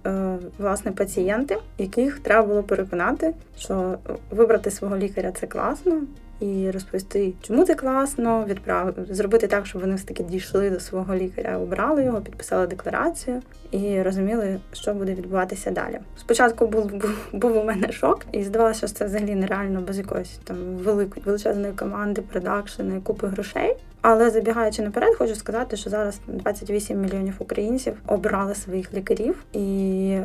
власне 0.58 0.92
пацієнти, 0.92 1.56
яких 1.78 2.18
треба 2.18 2.46
було 2.46 2.62
переконати, 2.62 3.34
що 3.58 3.98
вибрати 4.30 4.70
свого 4.70 4.96
лікаря 4.96 5.32
це 5.40 5.46
класно, 5.46 6.02
і 6.40 6.70
розповісти, 6.70 7.32
чому 7.42 7.64
це 7.64 7.74
класно, 7.74 8.44
відправити 8.48 9.14
зробити 9.14 9.46
так, 9.46 9.66
щоб 9.66 9.82
вони 9.82 9.94
все 9.94 10.06
таки 10.06 10.22
дійшли 10.22 10.70
до 10.70 10.80
свого 10.80 11.14
лікаря, 11.14 11.58
обрали 11.58 12.04
його, 12.04 12.20
підписали 12.20 12.66
декларацію 12.66 13.42
і 13.70 14.02
розуміли, 14.02 14.60
що 14.72 14.94
буде 14.94 15.14
відбуватися 15.14 15.70
далі. 15.70 15.98
Спочатку 16.16 16.66
був 16.66 16.90
був, 17.32 17.56
у 17.56 17.64
мене 17.64 17.92
шок, 17.92 18.20
і 18.32 18.42
здавалося, 18.42 18.86
що 18.86 18.96
це 18.96 19.04
взагалі 19.04 19.34
нереально 19.34 19.80
без 19.80 19.98
якоїсь 19.98 20.40
там 20.44 20.56
великої 20.56 21.24
величезної 21.24 21.72
команди, 21.72 22.22
продакшени, 22.22 23.00
купи 23.00 23.26
грошей. 23.26 23.76
Але 24.00 24.30
забігаючи 24.30 24.82
наперед, 24.82 25.14
хочу 25.16 25.34
сказати, 25.34 25.76
що 25.76 25.90
зараз 25.90 26.20
28 26.26 27.00
мільйонів 27.00 27.34
українців 27.38 27.94
обрали 28.06 28.54
своїх 28.54 28.94
лікарів 28.94 29.44
і. 29.52 30.18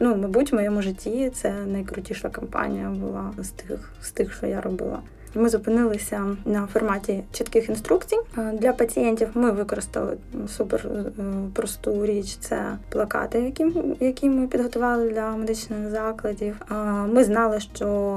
Ну, 0.00 0.16
мабуть, 0.16 0.52
в 0.52 0.54
моєму 0.54 0.82
житті 0.82 1.30
це 1.34 1.52
найкрутіша 1.52 2.28
кампанія 2.28 2.88
була 2.88 3.32
з 3.38 3.48
тих 3.48 3.92
з 4.02 4.10
тих, 4.10 4.34
що 4.34 4.46
я 4.46 4.60
робила. 4.60 5.02
Ми 5.34 5.48
зупинилися 5.48 6.36
на 6.44 6.66
форматі 6.66 7.24
чітких 7.32 7.68
інструкцій 7.68 8.16
е, 8.38 8.52
для 8.60 8.72
пацієнтів. 8.72 9.28
Ми 9.34 9.50
використали 9.50 10.16
супер 10.48 10.86
е, 10.86 11.04
просту 11.54 12.06
річ. 12.06 12.36
Це 12.40 12.76
плакати, 12.88 13.40
які 13.40 13.66
які 14.00 14.30
ми 14.30 14.46
підготували 14.46 15.10
для 15.10 15.30
медичних 15.30 15.90
закладів. 15.90 16.56
Е, 16.70 16.74
ми 17.12 17.24
знали, 17.24 17.60
що 17.60 18.16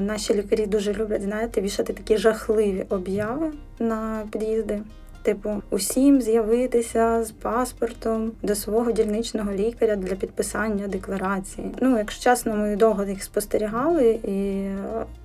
наші 0.00 0.34
лікарі 0.34 0.66
дуже 0.66 0.94
люблять 0.94 1.22
знаєте, 1.22 1.60
вішати 1.60 1.92
такі 1.92 2.16
жахливі 2.16 2.86
обяви 2.88 3.52
на 3.78 4.22
під'їзди. 4.32 4.80
Типу, 5.22 5.62
усім 5.70 6.20
з'явитися 6.20 7.24
з 7.24 7.30
паспортом 7.30 8.32
до 8.42 8.54
свого 8.54 8.92
дільничного 8.92 9.52
лікаря 9.52 9.96
для 9.96 10.14
підписання 10.14 10.88
декларації. 10.88 11.74
Ну, 11.80 11.98
якщо 11.98 12.22
чесно, 12.22 12.56
ми 12.56 12.76
довго 12.76 13.04
їх 13.04 13.22
спостерігали, 13.22 14.10
і 14.24 14.68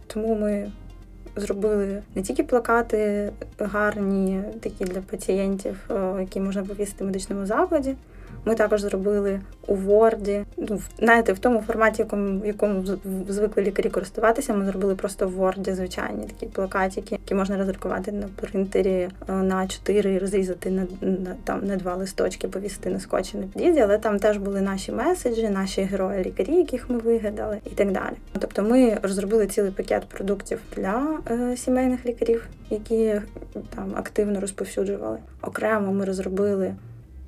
тому 0.07 0.35
ми 0.35 0.71
зробили 1.35 2.03
не 2.15 2.21
тільки 2.21 2.43
плакати 2.43 3.31
гарні, 3.59 4.41
такі 4.59 4.85
для 4.85 5.01
пацієнтів, 5.01 5.89
які 6.19 6.39
можна 6.39 6.63
повісити 6.63 7.03
в 7.03 7.07
медичному 7.07 7.45
закладі. 7.45 7.95
Ми 8.45 8.55
також 8.55 8.81
зробили 8.81 9.41
у 9.67 9.75
Word, 9.75 10.45
ну 10.57 10.81
знаєте, 10.99 11.33
в 11.33 11.39
тому 11.39 11.61
форматі, 11.61 12.01
якому 12.01 12.39
в 12.39 12.45
якому 12.45 12.83
звикли 13.29 13.63
лікарі 13.63 13.89
користуватися. 13.89 14.53
Ми 14.53 14.65
зробили 14.65 14.95
просто 14.95 15.27
в 15.27 15.41
Word 15.41 15.73
звичайні 15.73 16.23
такі 16.23 16.45
плакатики, 16.45 17.15
які 17.15 17.35
можна 17.35 17.57
роздрукувати 17.57 18.11
на 18.11 18.27
принтері 18.35 19.09
е, 19.29 19.33
на 19.33 19.67
4 19.67 20.13
і 20.13 20.19
розрізати 20.19 20.71
на, 20.71 20.87
на 21.01 21.35
там 21.43 21.67
на 21.67 21.75
два 21.75 21.95
листочки, 21.95 22.47
повісити 22.47 22.89
на 22.89 22.99
скотчі 22.99 23.37
на 23.37 23.43
під'їзді, 23.43 23.79
але 23.79 23.97
там 23.97 24.19
теж 24.19 24.37
були 24.37 24.61
наші 24.61 24.91
меседжі, 24.91 25.49
наші 25.49 25.81
герої-лікарі, 25.81 26.55
яких 26.55 26.89
ми 26.89 26.97
вигадали, 26.97 27.57
і 27.65 27.69
так 27.69 27.91
далі. 27.91 28.15
Тобто, 28.39 28.63
ми 28.63 28.97
розробили 29.03 29.47
цілий 29.47 29.71
пакет 29.71 30.05
продуктів 30.05 30.59
для 30.75 31.19
е, 31.31 31.57
сімейних 31.57 32.05
лікарів, 32.05 32.47
які 32.69 33.21
там 33.75 33.93
активно 33.95 34.39
розповсюджували. 34.39 35.17
Окремо 35.41 35.93
ми 35.93 36.05
розробили 36.05 36.75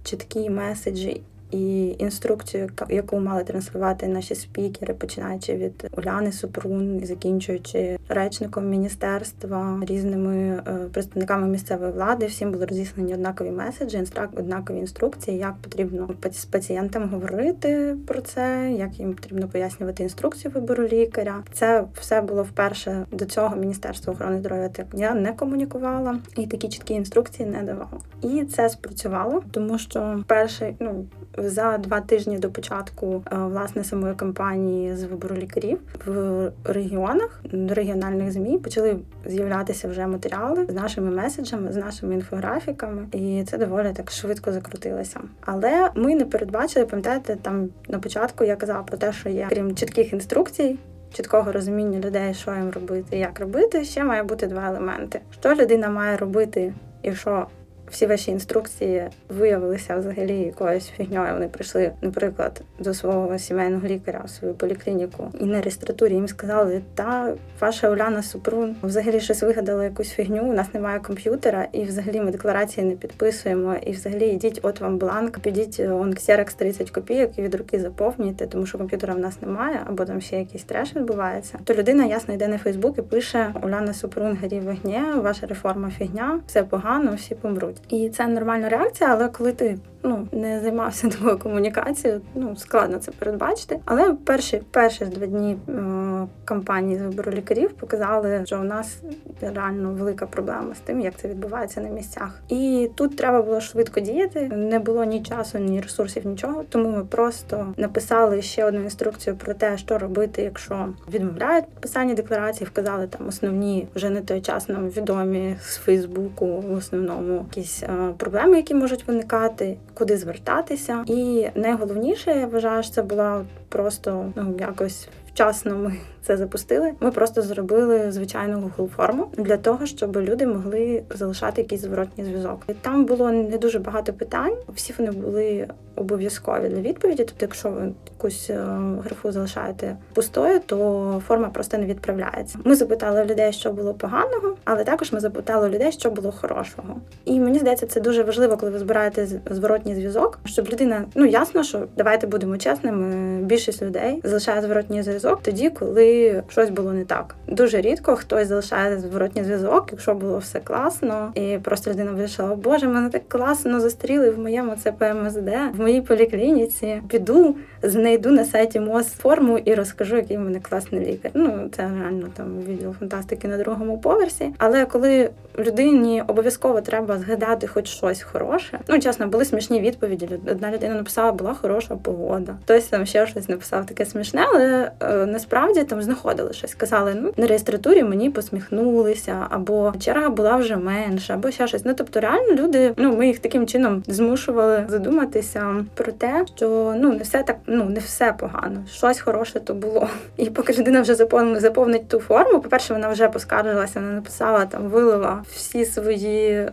чіткі 0.03 0.49
меседжі 0.49 1.21
і 1.53 1.95
інструкцію, 1.99 2.69
яку 2.89 3.19
мали 3.19 3.43
транслювати 3.43 4.07
наші 4.07 4.35
спікери, 4.35 4.93
починаючи 4.93 5.55
від 5.55 5.89
Уляни 5.97 6.31
Супрун 6.31 6.99
і 7.03 7.05
закінчуючи 7.05 7.97
речником 8.09 8.69
міністерства, 8.69 9.79
різними 9.87 10.35
е, 10.37 10.61
представниками 10.91 11.47
місцевої 11.47 11.91
влади, 11.91 12.25
всім 12.25 12.51
були 12.51 12.65
розіслані 12.65 13.13
однакові 13.13 13.51
меседжі, 13.51 14.03
однакові 14.37 14.77
інструкції, 14.77 15.37
як 15.37 15.55
потрібно 15.61 16.09
з 16.31 16.45
пацієнтам 16.45 17.09
говорити 17.09 17.95
про 18.07 18.21
це, 18.21 18.71
як 18.77 18.99
їм 18.99 19.13
потрібно 19.13 19.47
пояснювати 19.47 20.03
інструкцію 20.03 20.51
вибору 20.55 20.87
лікаря. 20.87 21.43
Це 21.53 21.83
все 21.99 22.21
було 22.21 22.43
вперше 22.43 23.05
до 23.11 23.25
цього 23.25 23.55
Міністерство 23.55 24.13
охорони 24.13 24.39
здоров'я 24.39 24.69
так 24.69 24.85
я 24.93 25.13
не 25.13 25.33
комунікувала 25.33 26.19
і 26.37 26.47
такі 26.47 26.69
чіткі 26.69 26.93
інструкції 26.93 27.49
не 27.49 27.63
давала. 27.63 27.99
І 28.21 28.45
це 28.45 28.69
спрацювало, 28.69 29.43
тому 29.51 29.77
що 29.77 30.23
перший 30.27 30.75
ну 30.79 31.05
за 31.49 31.77
два 31.77 32.01
тижні 32.01 32.37
до 32.37 32.49
початку 32.49 33.23
е, 33.31 33.35
власне 33.35 33.83
самої 33.83 34.15
кампанії 34.15 34.95
з 34.95 35.03
вибору 35.03 35.35
лікарів 35.35 35.79
в 36.05 36.51
регіонах 36.63 37.41
до 37.53 37.73
регіональних 37.73 38.31
змі 38.31 38.57
почали 38.57 38.95
з'являтися 39.25 39.87
вже 39.87 40.07
матеріали 40.07 40.65
з 40.69 40.73
нашими 40.73 41.11
меседжами, 41.11 41.73
з 41.73 41.75
нашими 41.75 42.13
інфографіками, 42.13 43.07
і 43.11 43.43
це 43.49 43.57
доволі 43.57 43.91
так 43.93 44.11
швидко 44.11 44.51
закрутилося. 44.51 45.19
Але 45.41 45.89
ми 45.95 46.15
не 46.15 46.25
передбачили, 46.25 46.85
пам'ятаєте, 46.85 47.37
там 47.41 47.69
на 47.89 47.99
початку 47.99 48.43
я 48.43 48.55
казала 48.55 48.83
про 48.83 48.97
те, 48.97 49.13
що 49.13 49.29
є 49.29 49.47
крім 49.49 49.75
чітких 49.75 50.13
інструкцій. 50.13 50.77
Чіткого 51.13 51.51
розуміння 51.51 51.99
людей, 51.99 52.33
що 52.33 52.51
їм 52.51 52.71
робити, 52.71 53.17
як 53.17 53.39
робити, 53.39 53.83
ще 53.83 54.03
має 54.03 54.23
бути 54.23 54.47
два 54.47 54.67
елементи: 54.67 55.19
що 55.39 55.55
людина 55.55 55.89
має 55.89 56.17
робити, 56.17 56.73
і 57.01 57.15
що 57.15 57.47
всі 57.93 58.05
ваші 58.05 58.31
інструкції 58.31 59.09
виявилися 59.29 59.97
взагалі 59.97 60.37
якоюсь 60.37 60.87
фігньою. 60.87 61.33
Вони 61.33 61.47
прийшли, 61.47 61.91
наприклад, 62.01 62.61
до 62.79 62.93
свого 62.93 63.39
сімейного 63.39 63.87
лікаря 63.87 64.21
в 64.25 64.29
свою 64.29 64.53
поліклініку, 64.53 65.31
і 65.39 65.45
на 65.45 65.61
реєстратурі 65.61 66.13
їм 66.13 66.27
сказали, 66.27 66.81
та 66.95 67.33
ваша 67.59 67.89
Уляна 67.89 68.23
Супрун 68.23 68.75
взагалі 68.83 69.19
щось 69.19 69.43
вигадала 69.43 69.83
якусь 69.83 70.09
фігню. 70.09 70.43
У 70.43 70.53
нас 70.53 70.73
немає 70.73 70.99
комп'ютера, 70.99 71.67
і 71.71 71.83
взагалі 71.83 72.21
ми 72.21 72.31
декларації 72.31 72.87
не 72.87 72.95
підписуємо. 72.95 73.75
І 73.85 73.91
взагалі 73.91 74.27
йдіть, 74.27 74.59
от 74.63 74.79
вам 74.79 74.97
бланк, 74.97 75.39
підіть 75.39 75.79
он 75.79 76.13
Xerox 76.13 76.55
30 76.55 76.91
копійок 76.91 77.31
і 77.37 77.41
від 77.41 77.55
руки 77.55 77.79
заповнюйте, 77.79 78.47
тому 78.47 78.65
що 78.65 78.77
комп'ютера 78.77 79.13
в 79.13 79.19
нас 79.19 79.41
немає, 79.41 79.79
або 79.85 80.05
там 80.05 80.21
ще 80.21 80.39
якийсь 80.39 80.63
треш 80.63 80.95
відбувається. 80.95 81.59
То 81.63 81.73
людина 81.73 82.05
ясно 82.05 82.33
йде 82.33 82.47
на 82.47 82.57
Фейсбук 82.57 82.97
і 82.97 83.01
пише 83.01 83.53
Уляна 83.63 83.93
Супрун 83.93 84.37
горі 84.41 84.59
вогні, 84.59 85.01
ваша 85.15 85.47
реформа 85.47 85.91
фігня, 85.97 86.39
все 86.47 86.63
погано, 86.63 87.15
всі 87.15 87.35
помруть. 87.35 87.82
І 87.89 88.09
це 88.09 88.27
нормальна 88.27 88.69
реакція, 88.69 89.09
але 89.13 89.29
коли 89.29 89.51
ти 89.51 89.77
ну 90.03 90.27
не 90.31 90.59
займався 90.59 91.09
такою 91.17 91.37
комунікацією, 91.39 92.21
ну 92.35 92.55
складно 92.55 92.97
це 92.97 93.11
передбачити. 93.11 93.79
Але 93.85 94.13
перші 94.13 94.61
перші 94.71 95.05
два 95.05 95.27
дні 95.27 95.57
е, 95.69 96.27
кампанії 96.45 96.99
з 96.99 97.01
вибору 97.01 97.31
лікарів 97.31 97.73
показали, 97.73 98.41
що 98.45 98.59
у 98.59 98.63
нас 98.63 98.97
реально 99.41 99.91
велика 99.91 100.25
проблема 100.25 100.75
з 100.75 100.79
тим, 100.79 101.01
як 101.01 101.13
це 101.17 101.27
відбувається 101.27 101.81
на 101.81 101.89
місцях. 101.89 102.41
І 102.49 102.89
тут 102.95 103.17
треба 103.17 103.41
було 103.41 103.61
швидко 103.61 103.99
діяти. 103.99 104.47
Не 104.47 104.79
було 104.79 105.03
ні 105.03 105.23
часу, 105.23 105.57
ні 105.57 105.81
ресурсів, 105.81 106.25
нічого. 106.25 106.63
Тому 106.69 106.89
ми 106.89 107.05
просто 107.05 107.73
написали 107.77 108.41
ще 108.41 108.65
одну 108.65 108.81
інструкцію 108.83 109.35
про 109.35 109.53
те, 109.53 109.77
що 109.77 109.97
робити, 109.97 110.41
якщо 110.41 110.89
відмовляють 111.13 111.65
підписання 111.65 112.13
декларації, 112.13 112.67
вказали 112.67 113.07
там 113.07 113.27
основні 113.27 113.87
вже 113.95 114.09
не 114.09 114.21
той 114.21 114.41
час 114.41 114.69
нам 114.69 114.89
відомі 114.89 115.55
з 115.61 115.77
Фейсбуку, 115.77 116.45
в 116.45 116.73
основному 116.73 117.33
якісь 117.33 117.83
е, 117.83 118.13
проблеми, 118.17 118.57
які 118.57 118.75
можуть 118.75 119.07
виникати 119.07 119.77
куди 119.93 120.17
звертатися. 120.17 121.03
І 121.07 121.47
найголовніше, 121.55 122.31
я 122.31 122.47
вважаю, 122.47 122.83
що 122.83 122.91
це 122.91 123.01
була 123.01 123.45
просто 123.73 124.31
ну 124.35 124.55
якось 124.59 125.07
вчасно 125.33 125.77
ми 125.77 125.93
це 126.21 126.37
запустили. 126.37 126.91
Ми 126.99 127.11
просто 127.11 127.41
зробили 127.41 128.11
звичайну 128.11 128.71
Google 128.77 128.87
форму 128.87 129.27
для 129.37 129.57
того, 129.57 129.85
щоб 129.85 130.17
люди 130.17 130.47
могли 130.47 131.03
залишати 131.09 131.61
якийсь 131.61 131.81
зворотній 131.81 132.23
зв'язок. 132.23 132.65
Там 132.81 133.05
було 133.05 133.31
не 133.31 133.57
дуже 133.57 133.79
багато 133.79 134.13
питань. 134.13 134.55
Всі 134.75 134.93
вони 134.97 135.11
були 135.11 135.67
обов'язкові 135.95 136.69
для 136.69 136.81
відповіді. 136.81 137.23
Тобто, 137.23 137.45
якщо 137.45 137.69
ви 137.69 137.91
якусь 138.11 138.49
е, 138.49 138.55
графу 139.03 139.31
залишаєте 139.31 139.97
пустою, 140.13 140.59
то 140.65 141.21
форма 141.27 141.49
просто 141.49 141.77
не 141.77 141.85
відправляється. 141.85 142.59
Ми 142.63 142.75
запитали 142.75 143.25
людей, 143.25 143.53
що 143.53 143.71
було 143.71 143.93
поганого, 143.93 144.55
але 144.63 144.83
також 144.83 145.11
ми 145.11 145.19
запитали 145.19 145.69
людей, 145.69 145.91
що 145.91 146.11
було 146.11 146.31
хорошого. 146.31 146.95
І 147.25 147.39
мені 147.39 147.59
здається, 147.59 147.85
це 147.85 148.01
дуже 148.01 148.23
важливо, 148.23 148.57
коли 148.57 148.71
ви 148.71 148.79
збираєте 148.79 149.27
зворотній 149.51 149.95
зв'язок, 149.95 150.39
щоб 150.45 150.67
людина 150.67 151.05
ну 151.15 151.25
ясно, 151.25 151.63
що 151.63 151.87
давайте 151.97 152.27
будемо 152.27 152.57
чесними. 152.57 153.43
Більшість 153.63 153.81
людей 153.81 154.19
залишає 154.23 154.61
зворотній 154.61 155.03
зв'язок 155.03 155.39
тоді, 155.41 155.69
коли 155.69 156.43
щось 156.49 156.69
було 156.69 156.93
не 156.93 157.05
так. 157.05 157.35
Дуже 157.47 157.81
рідко 157.81 158.15
хтось 158.15 158.47
залишає 158.47 158.99
зворотній 158.99 159.43
зв'язок, 159.43 159.87
якщо 159.91 160.13
було 160.13 160.37
все 160.37 160.59
класно, 160.59 161.31
і 161.35 161.57
просто 161.63 161.91
людина 161.91 162.11
вирішила, 162.11 162.55
боже, 162.55 162.87
мене 162.87 163.09
так 163.09 163.21
класно 163.27 163.79
зустріли 163.79 164.29
в 164.29 164.39
моєму 164.39 164.75
ЦПМСД, 164.75 165.49
в 165.73 165.81
моїй 165.81 166.01
поліклініці. 166.01 167.01
Піду, 167.07 167.55
знайду 167.83 168.31
на 168.31 168.45
сайті 168.45 168.79
МОЗ 168.79 169.07
форму 169.07 169.57
і 169.57 169.73
розкажу, 169.75 170.15
який 170.15 170.37
в 170.37 170.39
мене 170.39 170.59
класний 170.59 171.05
лікар. 171.05 171.31
Ну 171.33 171.69
це 171.75 171.81
реально 171.81 172.27
там 172.37 172.61
відділ 172.67 172.93
фантастики 172.99 173.47
на 173.47 173.57
другому 173.57 173.97
поверсі. 173.97 174.53
Але 174.57 174.85
коли 174.85 175.29
людині 175.59 176.23
обов'язково 176.27 176.81
треба 176.81 177.17
згадати 177.17 177.67
хоч 177.67 177.87
щось 177.87 178.21
хороше, 178.23 178.79
ну 178.87 178.99
чесно, 178.99 179.27
були 179.27 179.45
смішні 179.45 179.81
відповіді. 179.81 180.29
Одна 180.51 180.71
людина 180.71 180.95
написала, 180.95 181.31
була 181.31 181.53
хороша 181.53 181.95
погода. 181.95 182.55
Хтось 182.63 182.83
там 182.83 183.05
ще 183.05 183.27
щось 183.27 183.49
написав 183.53 183.85
таке 183.85 184.05
смішне, 184.05 184.45
але 184.53 184.91
е, 184.99 185.25
насправді 185.25 185.83
там 185.83 186.01
знаходили 186.01 186.53
щось. 186.53 186.73
Казали, 186.73 187.13
ну 187.21 187.33
на 187.37 187.47
реєстратурі 187.47 188.03
мені 188.03 188.29
посміхнулися, 188.29 189.47
або 189.49 189.93
черга 189.99 190.29
була 190.29 190.55
вже 190.55 190.75
менша, 190.75 191.33
або 191.33 191.51
ще 191.51 191.67
щось. 191.67 191.85
Ну 191.85 191.93
тобто, 191.97 192.19
реально 192.19 192.53
люди, 192.53 192.93
ну 192.97 193.17
ми 193.17 193.27
їх 193.27 193.39
таким 193.39 193.67
чином 193.67 194.03
змушували 194.07 194.85
задуматися 194.87 195.85
про 195.95 196.11
те, 196.11 196.45
що 196.55 196.93
ну 196.97 197.13
не 197.13 197.23
все 197.23 197.43
так, 197.43 197.57
ну 197.67 197.83
не 197.85 197.99
все 197.99 198.33
погано. 198.39 198.83
Щось 198.91 199.19
хороше 199.19 199.59
то 199.59 199.73
було. 199.73 200.07
І 200.37 200.49
поки 200.49 200.73
людина 200.73 201.01
вже 201.01 201.15
заповнить, 201.15 201.61
заповнить 201.61 202.07
ту 202.07 202.19
форму, 202.19 202.59
по 202.59 202.69
перше, 202.69 202.93
вона 202.93 203.09
вже 203.09 203.29
поскаржилася, 203.29 203.99
вона 203.99 204.11
написала 204.11 204.65
там, 204.65 204.81
вилила 204.81 205.43
всі 205.51 205.85
свої 205.85 206.51
е, 206.51 206.71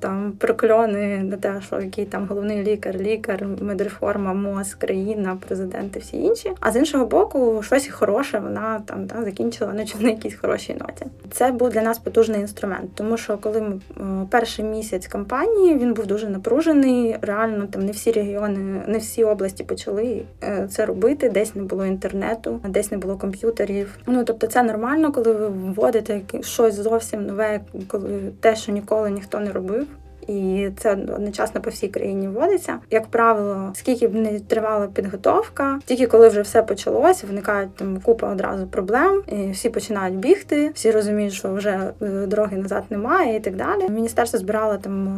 там 0.00 0.32
прокльони 0.38 1.22
на 1.22 1.36
те, 1.36 1.60
що 1.66 1.80
який 1.80 2.04
там 2.04 2.26
головний 2.26 2.62
лікар, 2.62 2.96
лікар, 2.96 3.46
медреформа, 3.60 4.32
МОЗ, 4.32 4.74
країна, 4.74 5.38
президенти, 5.46 6.00
всі 6.00 6.11
інші. 6.16 6.52
А 6.60 6.72
з 6.72 6.76
іншого 6.76 7.06
боку, 7.06 7.62
щось 7.62 7.88
хороше 7.88 8.38
вона 8.38 8.82
там 8.86 9.06
та 9.06 9.24
закінчила 9.24 9.72
на 9.72 9.84
на 10.00 10.08
якійсь 10.08 10.34
хорошій 10.34 10.74
ноті. 10.74 11.06
Це 11.30 11.52
був 11.52 11.70
для 11.70 11.82
нас 11.82 11.98
потужний 11.98 12.40
інструмент, 12.40 12.90
тому 12.94 13.16
що 13.16 13.38
коли 13.38 13.60
ми 13.60 13.80
е, 14.00 14.26
перший 14.30 14.64
місяць 14.64 15.06
кампанії 15.06 15.74
він 15.74 15.94
був 15.94 16.06
дуже 16.06 16.28
напружений. 16.28 17.16
Реально 17.22 17.66
там 17.66 17.86
не 17.86 17.92
всі 17.92 18.12
регіони, 18.12 18.82
не 18.86 18.98
всі 18.98 19.24
області 19.24 19.64
почали 19.64 20.22
е, 20.42 20.68
це 20.70 20.86
робити. 20.86 21.28
Десь 21.28 21.54
не 21.54 21.62
було 21.62 21.86
інтернету, 21.86 22.60
десь 22.68 22.90
не 22.90 22.98
було 22.98 23.16
комп'ютерів. 23.16 23.98
Ну 24.06 24.24
тобто, 24.24 24.46
це 24.46 24.62
нормально, 24.62 25.12
коли 25.12 25.32
ви 25.32 25.48
вводите 25.48 26.20
щось 26.40 26.74
зовсім 26.74 27.26
нове, 27.26 27.60
коли 27.86 28.20
те, 28.40 28.56
що 28.56 28.72
ніколи 28.72 29.10
ніхто 29.10 29.40
не 29.40 29.52
робив 29.52 29.86
і 30.28 30.70
це 30.76 30.92
одночасно 30.92 31.60
по 31.60 31.70
всій 31.70 31.88
країні 31.88 32.28
вводиться. 32.28 32.78
Як 32.90 33.06
правило, 33.06 33.72
скільки 33.74 34.08
б 34.08 34.14
не 34.14 34.40
тривала 34.40 34.86
підготовка, 34.86 35.80
тільки 35.84 36.06
коли 36.06 36.28
вже 36.28 36.42
все 36.42 36.62
почалось, 36.62 37.24
виникають 37.24 37.74
там 37.76 38.00
купа 38.00 38.32
одразу 38.32 38.66
проблем, 38.66 39.22
і 39.26 39.50
всі 39.50 39.70
починають 39.70 40.16
бігти, 40.16 40.70
всі 40.74 40.90
розуміють, 40.90 41.32
що 41.32 41.54
вже 41.54 41.92
е, 42.02 42.26
дороги 42.26 42.56
назад 42.56 42.84
немає, 42.90 43.36
і 43.36 43.40
так 43.40 43.56
далі. 43.56 43.88
Міністерство 43.88 44.38
збирало 44.38 44.76
там 44.76 45.08
е, 45.08 45.12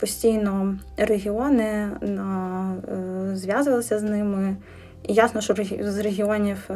постійно 0.00 0.78
регіони 0.96 1.88
на 2.00 2.74
е, 2.88 3.36
зв'язувалося 3.36 3.98
з 3.98 4.02
ними. 4.02 4.56
І 5.02 5.14
ясно, 5.14 5.40
що 5.40 5.54
з 5.80 5.98
регіонів 5.98 6.56
е, 6.70 6.74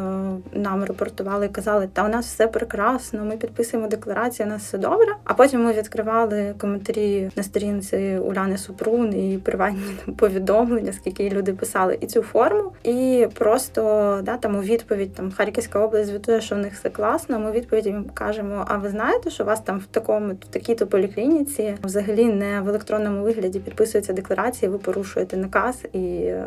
нам 0.53 0.85
репортували 0.85 1.47
і 1.47 1.49
казали, 1.49 1.89
та 1.93 2.05
у 2.05 2.09
нас 2.09 2.27
все 2.27 2.47
прекрасно, 2.47 3.25
ми 3.25 3.37
підписуємо 3.37 3.89
декларацію, 3.89 4.47
у 4.47 4.51
нас 4.51 4.63
все 4.63 4.79
добре. 4.79 5.17
А 5.25 5.35
потім 5.35 5.65
ми 5.65 5.73
відкривали 5.73 6.55
коментарі 6.59 7.31
на 7.37 7.43
сторінці 7.43 8.19
Уляни 8.25 8.59
Супрун 8.59 9.13
і 9.15 9.39
приватні 9.39 9.83
повідомлення, 10.17 10.93
скільки 10.93 11.31
люди 11.31 11.53
писали 11.53 11.99
і 12.01 12.07
цю 12.07 12.23
форму. 12.23 12.73
І 12.85 13.27
просто 13.35 13.83
да, 14.23 14.37
там 14.37 14.57
у 14.57 14.61
відповідь 14.61 15.15
там 15.15 15.33
Харківська 15.33 15.79
область 15.79 16.11
звітує, 16.11 16.41
що 16.41 16.55
в 16.55 16.59
них 16.59 16.75
все 16.75 16.91
класно. 16.91 17.39
Ми 17.39 17.53
відповіді 17.53 17.89
їм 17.89 18.05
кажемо: 18.15 18.65
а 18.69 18.77
ви 18.77 18.89
знаєте, 18.89 19.31
що 19.31 19.45
у 19.45 19.47
вас 19.47 19.61
там 19.61 19.79
в 19.79 19.87
такому 19.87 20.33
в 20.33 20.47
такій-то 20.51 20.87
поліклініці 20.87 21.75
взагалі 21.85 22.25
не 22.25 22.61
в 22.61 22.69
електронному 22.69 23.23
вигляді 23.23 23.61
підписується 23.61 24.13
декларація, 24.13 24.71
ви 24.71 24.79
порушуєте 24.79 25.37
наказ, 25.37 25.83
і 25.93 25.99
е, 25.99 26.45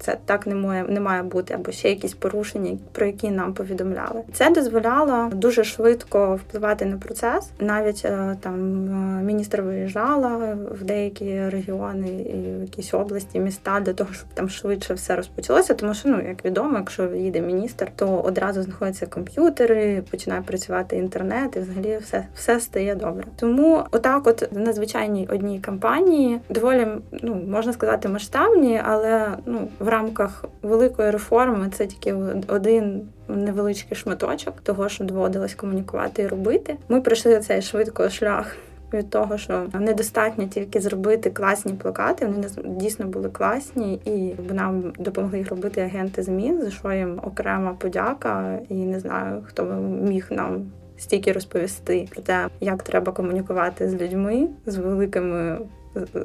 це 0.00 0.18
так 0.24 0.46
не 0.46 0.54
має 0.54 0.84
не 0.88 1.00
має 1.00 1.22
бути, 1.22 1.54
або 1.54 1.72
ще 1.72 1.88
якісь 1.88 2.14
порушення, 2.14 2.78
про 2.92 3.06
які 3.06 3.30
нам 3.30 3.54
повідомляли. 3.54 4.22
Це 4.32 4.50
дозволяло 4.50 5.30
дуже 5.32 5.64
швидко 5.64 6.36
впливати 6.36 6.84
на 6.84 6.96
процес. 6.96 7.50
Навіть 7.60 8.02
е, 8.04 8.36
там 8.40 8.84
е, 8.84 9.22
міністр 9.22 9.62
виїжджала 9.62 10.56
в 10.70 10.84
деякі 10.84 11.48
регіони 11.48 12.08
і 12.08 12.58
в 12.58 12.60
якісь 12.60 12.94
області, 12.94 13.40
міста 13.40 13.80
для 13.80 13.92
того, 13.92 14.12
щоб 14.12 14.28
там 14.34 14.48
швидше 14.48 14.94
все 14.94 15.16
розпочалося. 15.16 15.74
Тому 15.74 15.94
що 15.94 16.08
ну 16.08 16.28
як 16.28 16.44
відомо, 16.44 16.78
якщо 16.78 17.14
їде 17.14 17.40
міністр, 17.40 17.90
то 17.96 18.20
одразу 18.20 18.62
знаходяться 18.62 19.06
комп'ютери, 19.06 20.02
починає 20.10 20.42
працювати 20.42 20.96
інтернет, 20.96 21.56
і 21.56 21.60
взагалі 21.60 21.98
все 22.02 22.26
все 22.34 22.60
стає 22.60 22.94
добре. 22.94 23.24
Тому, 23.36 23.84
отак, 23.90 24.26
от 24.26 24.48
на 24.52 24.72
звичайній 24.72 25.28
одній 25.32 25.60
кампанії 25.60 26.40
доволі 26.50 26.86
ну 27.22 27.34
можна 27.34 27.72
сказати 27.72 28.08
масштабні, 28.08 28.80
але 28.84 29.28
ну 29.46 29.68
в 29.78 29.88
рамках 29.88 30.44
великої 30.78 31.10
реформи 31.10 31.70
це 31.72 31.86
тільки 31.86 32.12
один 32.48 33.08
невеличкий 33.28 33.96
шматочок 33.96 34.60
того, 34.60 34.88
що 34.88 35.04
доводилось 35.04 35.54
комунікувати 35.54 36.22
і 36.22 36.26
робити. 36.26 36.76
Ми 36.88 37.00
пройшли 37.00 37.40
цей 37.40 37.62
швидко 37.62 38.10
шлях. 38.10 38.56
Від 38.92 39.10
того, 39.10 39.38
що 39.38 39.66
недостатньо 39.74 40.46
тільки 40.46 40.80
зробити 40.80 41.30
класні 41.30 41.72
плакати, 41.72 42.26
вони 42.26 42.48
дійсно 42.64 43.06
були 43.06 43.28
класні, 43.28 44.00
і 44.04 44.34
нам 44.52 44.92
допомогли 44.98 45.38
їх 45.38 45.50
робити 45.50 45.80
агенти 45.80 46.22
змін, 46.22 46.62
за 46.62 46.70
що 46.70 46.92
їм 46.92 47.20
окрема 47.22 47.74
подяка, 47.78 48.58
і 48.68 48.74
не 48.74 49.00
знаю, 49.00 49.42
хто 49.46 49.64
міг 50.02 50.26
нам 50.30 50.70
стільки 50.96 51.32
розповісти 51.32 52.08
про 52.10 52.22
те, 52.22 52.48
як 52.60 52.82
треба 52.82 53.12
комунікувати 53.12 53.88
з 53.88 53.94
людьми, 53.94 54.48
з 54.66 54.76
великими 54.76 55.58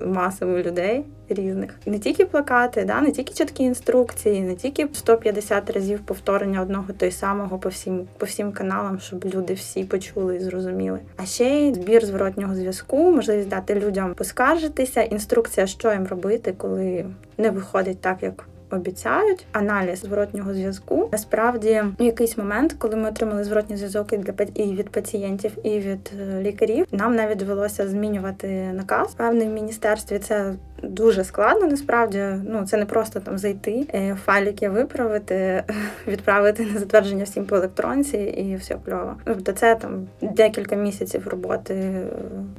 масами 0.06 0.63
людей 0.63 1.06
різних. 1.30 1.80
Не 1.86 1.99
тільки 1.99 2.26
плакати, 2.26 2.86
да, 2.86 3.02
не 3.02 3.12
тільки 3.12 3.34
чіткі 3.34 3.63
інструкції, 3.63 4.41
не 4.41 4.56
тільки 4.56 4.88
150 4.93 5.69
разів 5.69 5.99
повторення 5.99 6.62
одного 6.62 6.93
той 6.93 7.12
самого 7.12 7.58
по 7.58 7.69
всім 7.69 8.08
по 8.17 8.26
всім 8.26 8.52
каналам, 8.52 8.99
щоб 8.99 9.26
люди 9.26 9.54
всі 9.54 9.84
почули 9.84 10.36
і 10.36 10.39
зрозуміли. 10.39 10.99
А 11.17 11.26
ще 11.26 11.45
й 11.45 11.73
збір 11.73 12.06
зворотнього 12.06 12.56
зв'язку, 12.56 13.12
можливість 13.12 13.49
дати 13.49 13.76
людям 13.76 14.13
поскаржитися, 14.13 15.02
інструкція, 15.02 15.67
що 15.67 15.91
їм 15.91 16.08
робити, 16.08 16.54
коли 16.58 17.06
не 17.38 17.49
виходить 17.49 18.02
так, 18.02 18.23
як 18.23 18.47
обіцяють 18.71 19.45
аналіз 19.52 19.99
зворотнього 19.99 20.54
зв'язку. 20.54 21.10
Насправді, 21.12 21.84
в 21.99 22.04
якийсь 22.04 22.38
момент, 22.38 22.76
коли 22.78 22.95
ми 22.95 23.10
отримали 23.10 23.43
зворотній 23.43 23.78
зв'язок 23.78 24.13
і 24.13 24.17
для 24.17 24.34
і 24.56 24.63
від 24.63 24.89
пацієнтів, 24.89 25.52
і 25.63 25.80
від 25.80 26.12
е, 26.21 26.41
лікарів, 26.41 26.86
нам 26.91 27.15
навіть 27.15 27.38
довелося 27.38 27.88
змінювати 27.88 28.47
наказ. 28.73 29.13
Певний 29.13 29.47
в 29.47 29.52
міністерстві 29.52 30.19
це 30.19 30.54
дуже 30.84 31.24
складно. 31.24 31.67
Насправді, 31.67 32.24
ну 32.50 32.65
це 32.65 32.78
не 32.78 32.86
просто 32.86 33.19
там 33.19 33.38
зайти, 33.38 33.88
е, 33.93 34.17
файлики 34.26 34.69
виправити, 34.69 35.63
відправити 36.08 36.65
на 36.65 36.80
затвердження 36.80 37.24
всім 37.24 37.46
по 37.46 37.56
електронці, 37.56 38.17
і 38.17 38.56
все 38.56 38.78
кльово. 38.86 39.15
Тобто 39.24 39.52
це 39.52 39.76
там 39.76 40.08
декілька 40.22 40.76
місяців 40.76 41.28
роботи 41.28 41.74
е, 41.74 42.08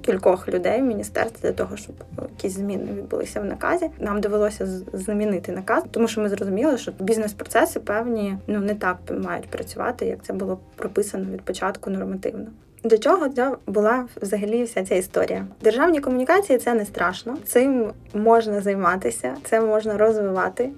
кількох 0.00 0.48
людей 0.48 0.80
в 0.80 0.84
міністерстві 0.84 1.42
для 1.42 1.52
того, 1.52 1.76
щоб 1.76 1.94
якісь 2.22 2.52
зміни 2.52 2.92
відбулися 2.92 3.40
в 3.40 3.44
наказі. 3.44 3.90
Нам 3.98 4.20
довелося 4.20 4.66
замінити 4.92 5.52
наказ, 5.52 5.84
тому 5.90 6.08
що 6.08 6.20
ми 6.20 6.28
зрозуміли, 6.28 6.78
що 6.78 6.92
бізнес-процеси 7.00 7.80
певні 7.80 8.36
ну 8.46 8.60
не 8.60 8.74
так 8.74 8.98
мають 9.24 9.48
працювати, 9.48 10.06
як 10.06 10.22
це 10.22 10.32
було 10.32 10.58
прописано 10.76 11.24
від 11.32 11.42
початку 11.42 11.90
нормативно. 11.90 12.46
До 12.84 12.98
чого 12.98 13.28
була 13.66 14.06
взагалі 14.22 14.62
вся 14.62 14.84
ця 14.84 14.94
історія? 14.94 15.46
Державні 15.62 16.00
комунікації 16.00 16.58
це 16.58 16.74
не 16.74 16.84
страшно. 16.84 17.36
Цим 17.46 17.92
можна 18.14 18.60
займатися, 18.60 19.36
це 19.44 19.60
можна 19.60 19.98
розвивати. 19.98 20.70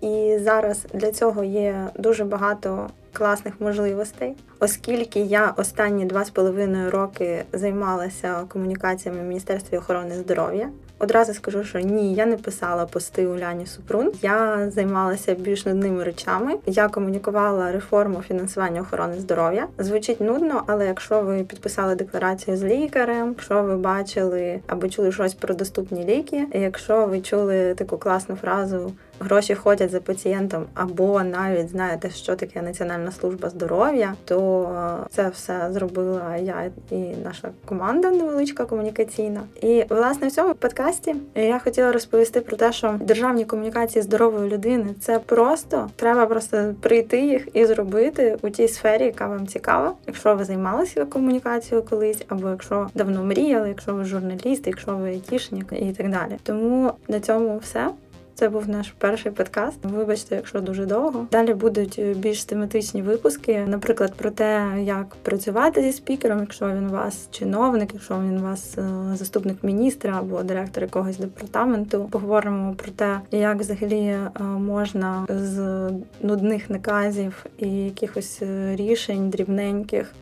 І 0.00 0.38
зараз 0.40 0.86
для 0.94 1.12
цього 1.12 1.44
є 1.44 1.88
дуже 1.98 2.24
багато 2.24 2.90
класних 3.12 3.60
можливостей, 3.60 4.34
оскільки 4.60 5.20
я 5.20 5.54
останні 5.56 6.04
два 6.04 6.24
з 6.24 6.30
половиною 6.30 6.90
роки 6.90 7.44
займалася 7.52 8.44
комунікаціями 8.48 9.20
в 9.20 9.24
Міністерстві 9.24 9.78
охорони 9.78 10.14
здоров'я. 10.14 10.68
Одразу 11.02 11.34
скажу, 11.34 11.64
що 11.64 11.80
ні, 11.80 12.14
я 12.14 12.26
не 12.26 12.36
писала 12.36 12.86
пости 12.86 13.26
у 13.26 13.38
Ляні 13.38 13.66
Супрун. 13.66 14.12
Я 14.22 14.70
займалася 14.70 15.34
більш 15.34 15.66
нудними 15.66 16.04
речами. 16.04 16.54
Я 16.66 16.88
комунікувала 16.88 17.72
реформу 17.72 18.22
фінансування 18.28 18.80
охорони 18.80 19.14
здоров'я. 19.20 19.66
Звучить 19.78 20.20
нудно, 20.20 20.62
але 20.66 20.86
якщо 20.86 21.20
ви 21.20 21.44
підписали 21.44 21.94
декларацію 21.94 22.56
з 22.56 22.64
лікарем, 22.64 23.28
якщо 23.28 23.62
ви 23.62 23.76
бачили 23.76 24.60
або 24.66 24.88
чули 24.88 25.12
щось 25.12 25.34
про 25.34 25.54
доступні 25.54 26.04
ліки, 26.04 26.46
якщо 26.54 27.06
ви 27.06 27.20
чули 27.20 27.74
таку 27.74 27.98
класну 27.98 28.36
фразу 28.36 28.92
гроші 29.22 29.54
ходять 29.54 29.90
за 29.90 30.00
пацієнтом, 30.00 30.64
або 30.74 31.22
навіть 31.22 31.68
знаєте, 31.68 32.10
що 32.10 32.36
таке 32.36 32.62
Національна 32.62 33.12
служба 33.12 33.48
здоров'я, 33.48 34.14
то 34.24 34.62
е, 35.02 35.06
це 35.10 35.28
все 35.28 35.68
зробила 35.70 36.36
я 36.36 36.70
і 36.90 36.96
наша 37.24 37.48
команда 37.64 38.10
невеличка 38.10 38.64
комунікаційна. 38.64 39.40
І 39.62 39.84
власне 39.88 40.28
в 40.28 40.32
цьому 40.32 40.54
подкасті 40.54 41.14
я 41.34 41.58
хотіла 41.58 41.92
розповісти 41.92 42.40
про 42.40 42.56
те, 42.56 42.72
що 42.72 42.94
державні 43.00 43.44
комунікації 43.44 44.02
здорової 44.02 44.50
людини 44.50 44.86
це 45.00 45.18
просто 45.18 45.90
треба 45.96 46.26
просто 46.26 46.74
прийти 46.80 47.20
їх 47.20 47.48
і 47.52 47.66
зробити 47.66 48.38
у 48.42 48.50
тій 48.50 48.68
сфері, 48.68 49.04
яка 49.04 49.26
вам 49.26 49.46
цікава. 49.46 49.94
Якщо 50.06 50.34
ви 50.34 50.44
займалися 50.44 51.04
комунікацією 51.04 51.86
колись, 51.90 52.24
або 52.28 52.48
якщо 52.48 52.88
давно 52.94 53.24
мріяли, 53.24 53.68
якщо 53.68 53.94
ви 53.94 54.04
журналіст, 54.04 54.66
якщо 54.66 54.96
ви 54.96 55.08
айтішник 55.08 55.66
і 55.72 55.92
так 55.92 56.10
далі. 56.10 56.38
Тому 56.42 56.92
на 57.08 57.20
цьому 57.20 57.58
все. 57.58 57.90
Це 58.34 58.48
був 58.48 58.68
наш 58.68 58.94
перший 58.98 59.32
подкаст. 59.32 59.78
Вибачте, 59.82 60.36
якщо 60.36 60.60
дуже 60.60 60.86
довго. 60.86 61.26
Далі 61.30 61.54
будуть 61.54 62.00
більш 62.16 62.44
тематичні 62.44 63.02
випуски, 63.02 63.64
наприклад, 63.66 64.14
про 64.14 64.30
те, 64.30 64.66
як 64.82 65.16
працювати 65.22 65.82
зі 65.82 65.92
спікером, 65.92 66.40
якщо 66.40 66.68
він 66.68 66.86
у 66.86 66.92
вас 66.92 67.28
чиновник, 67.30 67.90
якщо 67.94 68.14
він 68.14 68.38
у 68.38 68.42
вас 68.42 68.78
е, 68.78 68.82
заступник 69.16 69.64
міністра 69.64 70.18
або 70.18 70.42
директор 70.42 70.82
якогось 70.82 71.18
департаменту. 71.18 72.08
Поговоримо 72.10 72.74
про 72.74 72.92
те, 72.92 73.20
як 73.30 73.60
взагалі 73.60 74.04
е, 74.06 74.30
можна 74.42 75.26
з 75.28 75.90
нудних 76.20 76.70
наказів 76.70 77.46
і 77.58 77.68
якихось 77.68 78.42
е, 78.42 78.76
рішень 78.76 79.30
дрібненьких 79.30 80.12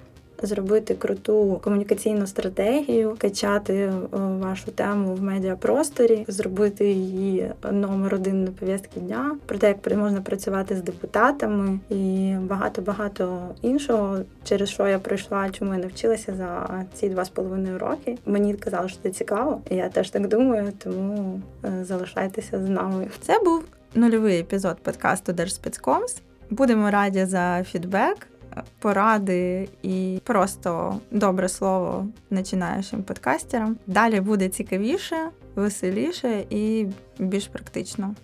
зробити 0.43 0.95
круту 0.95 1.61
комунікаційну 1.65 2.27
стратегію, 2.27 3.17
качати 3.19 3.75
е, 3.75 3.93
вашу 4.13 4.71
тему 4.71 5.15
в 5.15 5.23
медіапросторі, 5.23 6.25
зробити 6.29 6.93
її 6.93 7.51
номер 7.71 8.15
один 8.15 8.45
на 8.45 8.51
пов'язки 8.51 9.01
дня, 9.01 9.37
про 9.47 9.59
те, 9.59 9.69
як 9.69 9.97
можна 9.97 10.21
працювати 10.21 10.77
з 10.77 10.83
депутатами 10.83 11.79
і 11.91 12.35
багато 12.41 12.83
багато 12.83 13.49
іншого, 13.63 14.19
через 14.45 14.69
що 14.69 14.89
я 14.89 14.99
пройшла, 14.99 15.51
чому 15.51 15.75
я 15.75 15.81
навчилася 15.81 16.35
за 16.35 16.85
ці 16.95 17.09
два 17.09 17.25
з 17.25 17.29
половиною 17.29 17.79
роки. 17.79 18.19
Мені 18.27 18.55
казали, 18.55 18.89
що 18.89 18.99
це 19.03 19.11
цікаво, 19.11 19.61
і 19.71 19.75
я 19.75 19.89
теж 19.89 20.11
так 20.11 20.29
думаю, 20.29 20.73
тому 20.79 21.41
е, 21.65 21.85
залишайтеся 21.85 22.65
з 22.65 22.69
нами. 22.69 23.09
Це 23.21 23.39
був 23.45 23.65
нульовий 23.95 24.41
епізод 24.41 24.77
подкасту 24.83 25.33
Держспецкомс. 25.33 26.17
Будемо 26.51 26.91
раді 26.91 27.25
за 27.25 27.65
фідбек 27.65 28.30
поради 28.79 29.69
і 29.83 30.21
просто 30.25 31.01
добре 31.11 31.49
слово 31.49 32.07
починаючим 32.29 33.03
подкастерам. 33.03 33.77
Далі 33.87 34.21
буде 34.21 34.49
цікавіше, 34.49 35.17
веселіше 35.55 36.45
і 36.51 36.87
більш 37.19 37.49
практично. 37.49 38.15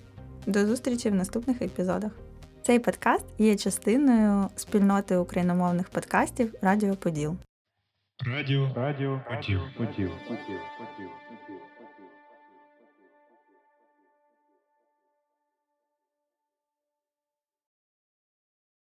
До 0.46 0.66
зустрічі 0.66 1.10
в 1.10 1.14
наступних 1.14 1.62
епізодах. 1.62 2.12
Цей 2.62 2.78
подкаст 2.78 3.24
є 3.38 3.56
частиною 3.56 4.48
спільноти 4.56 5.16
україномовних 5.16 5.88
подкастів 5.88 6.54
Радіо 6.62 6.94
Поділ. 6.94 7.36
Радіо 8.26 8.70
Радіо 8.76 9.20
Поділ. 9.28 9.60
Поділ. 9.78 10.10
Поділ. 10.28 10.58
Поділ. 10.78 11.08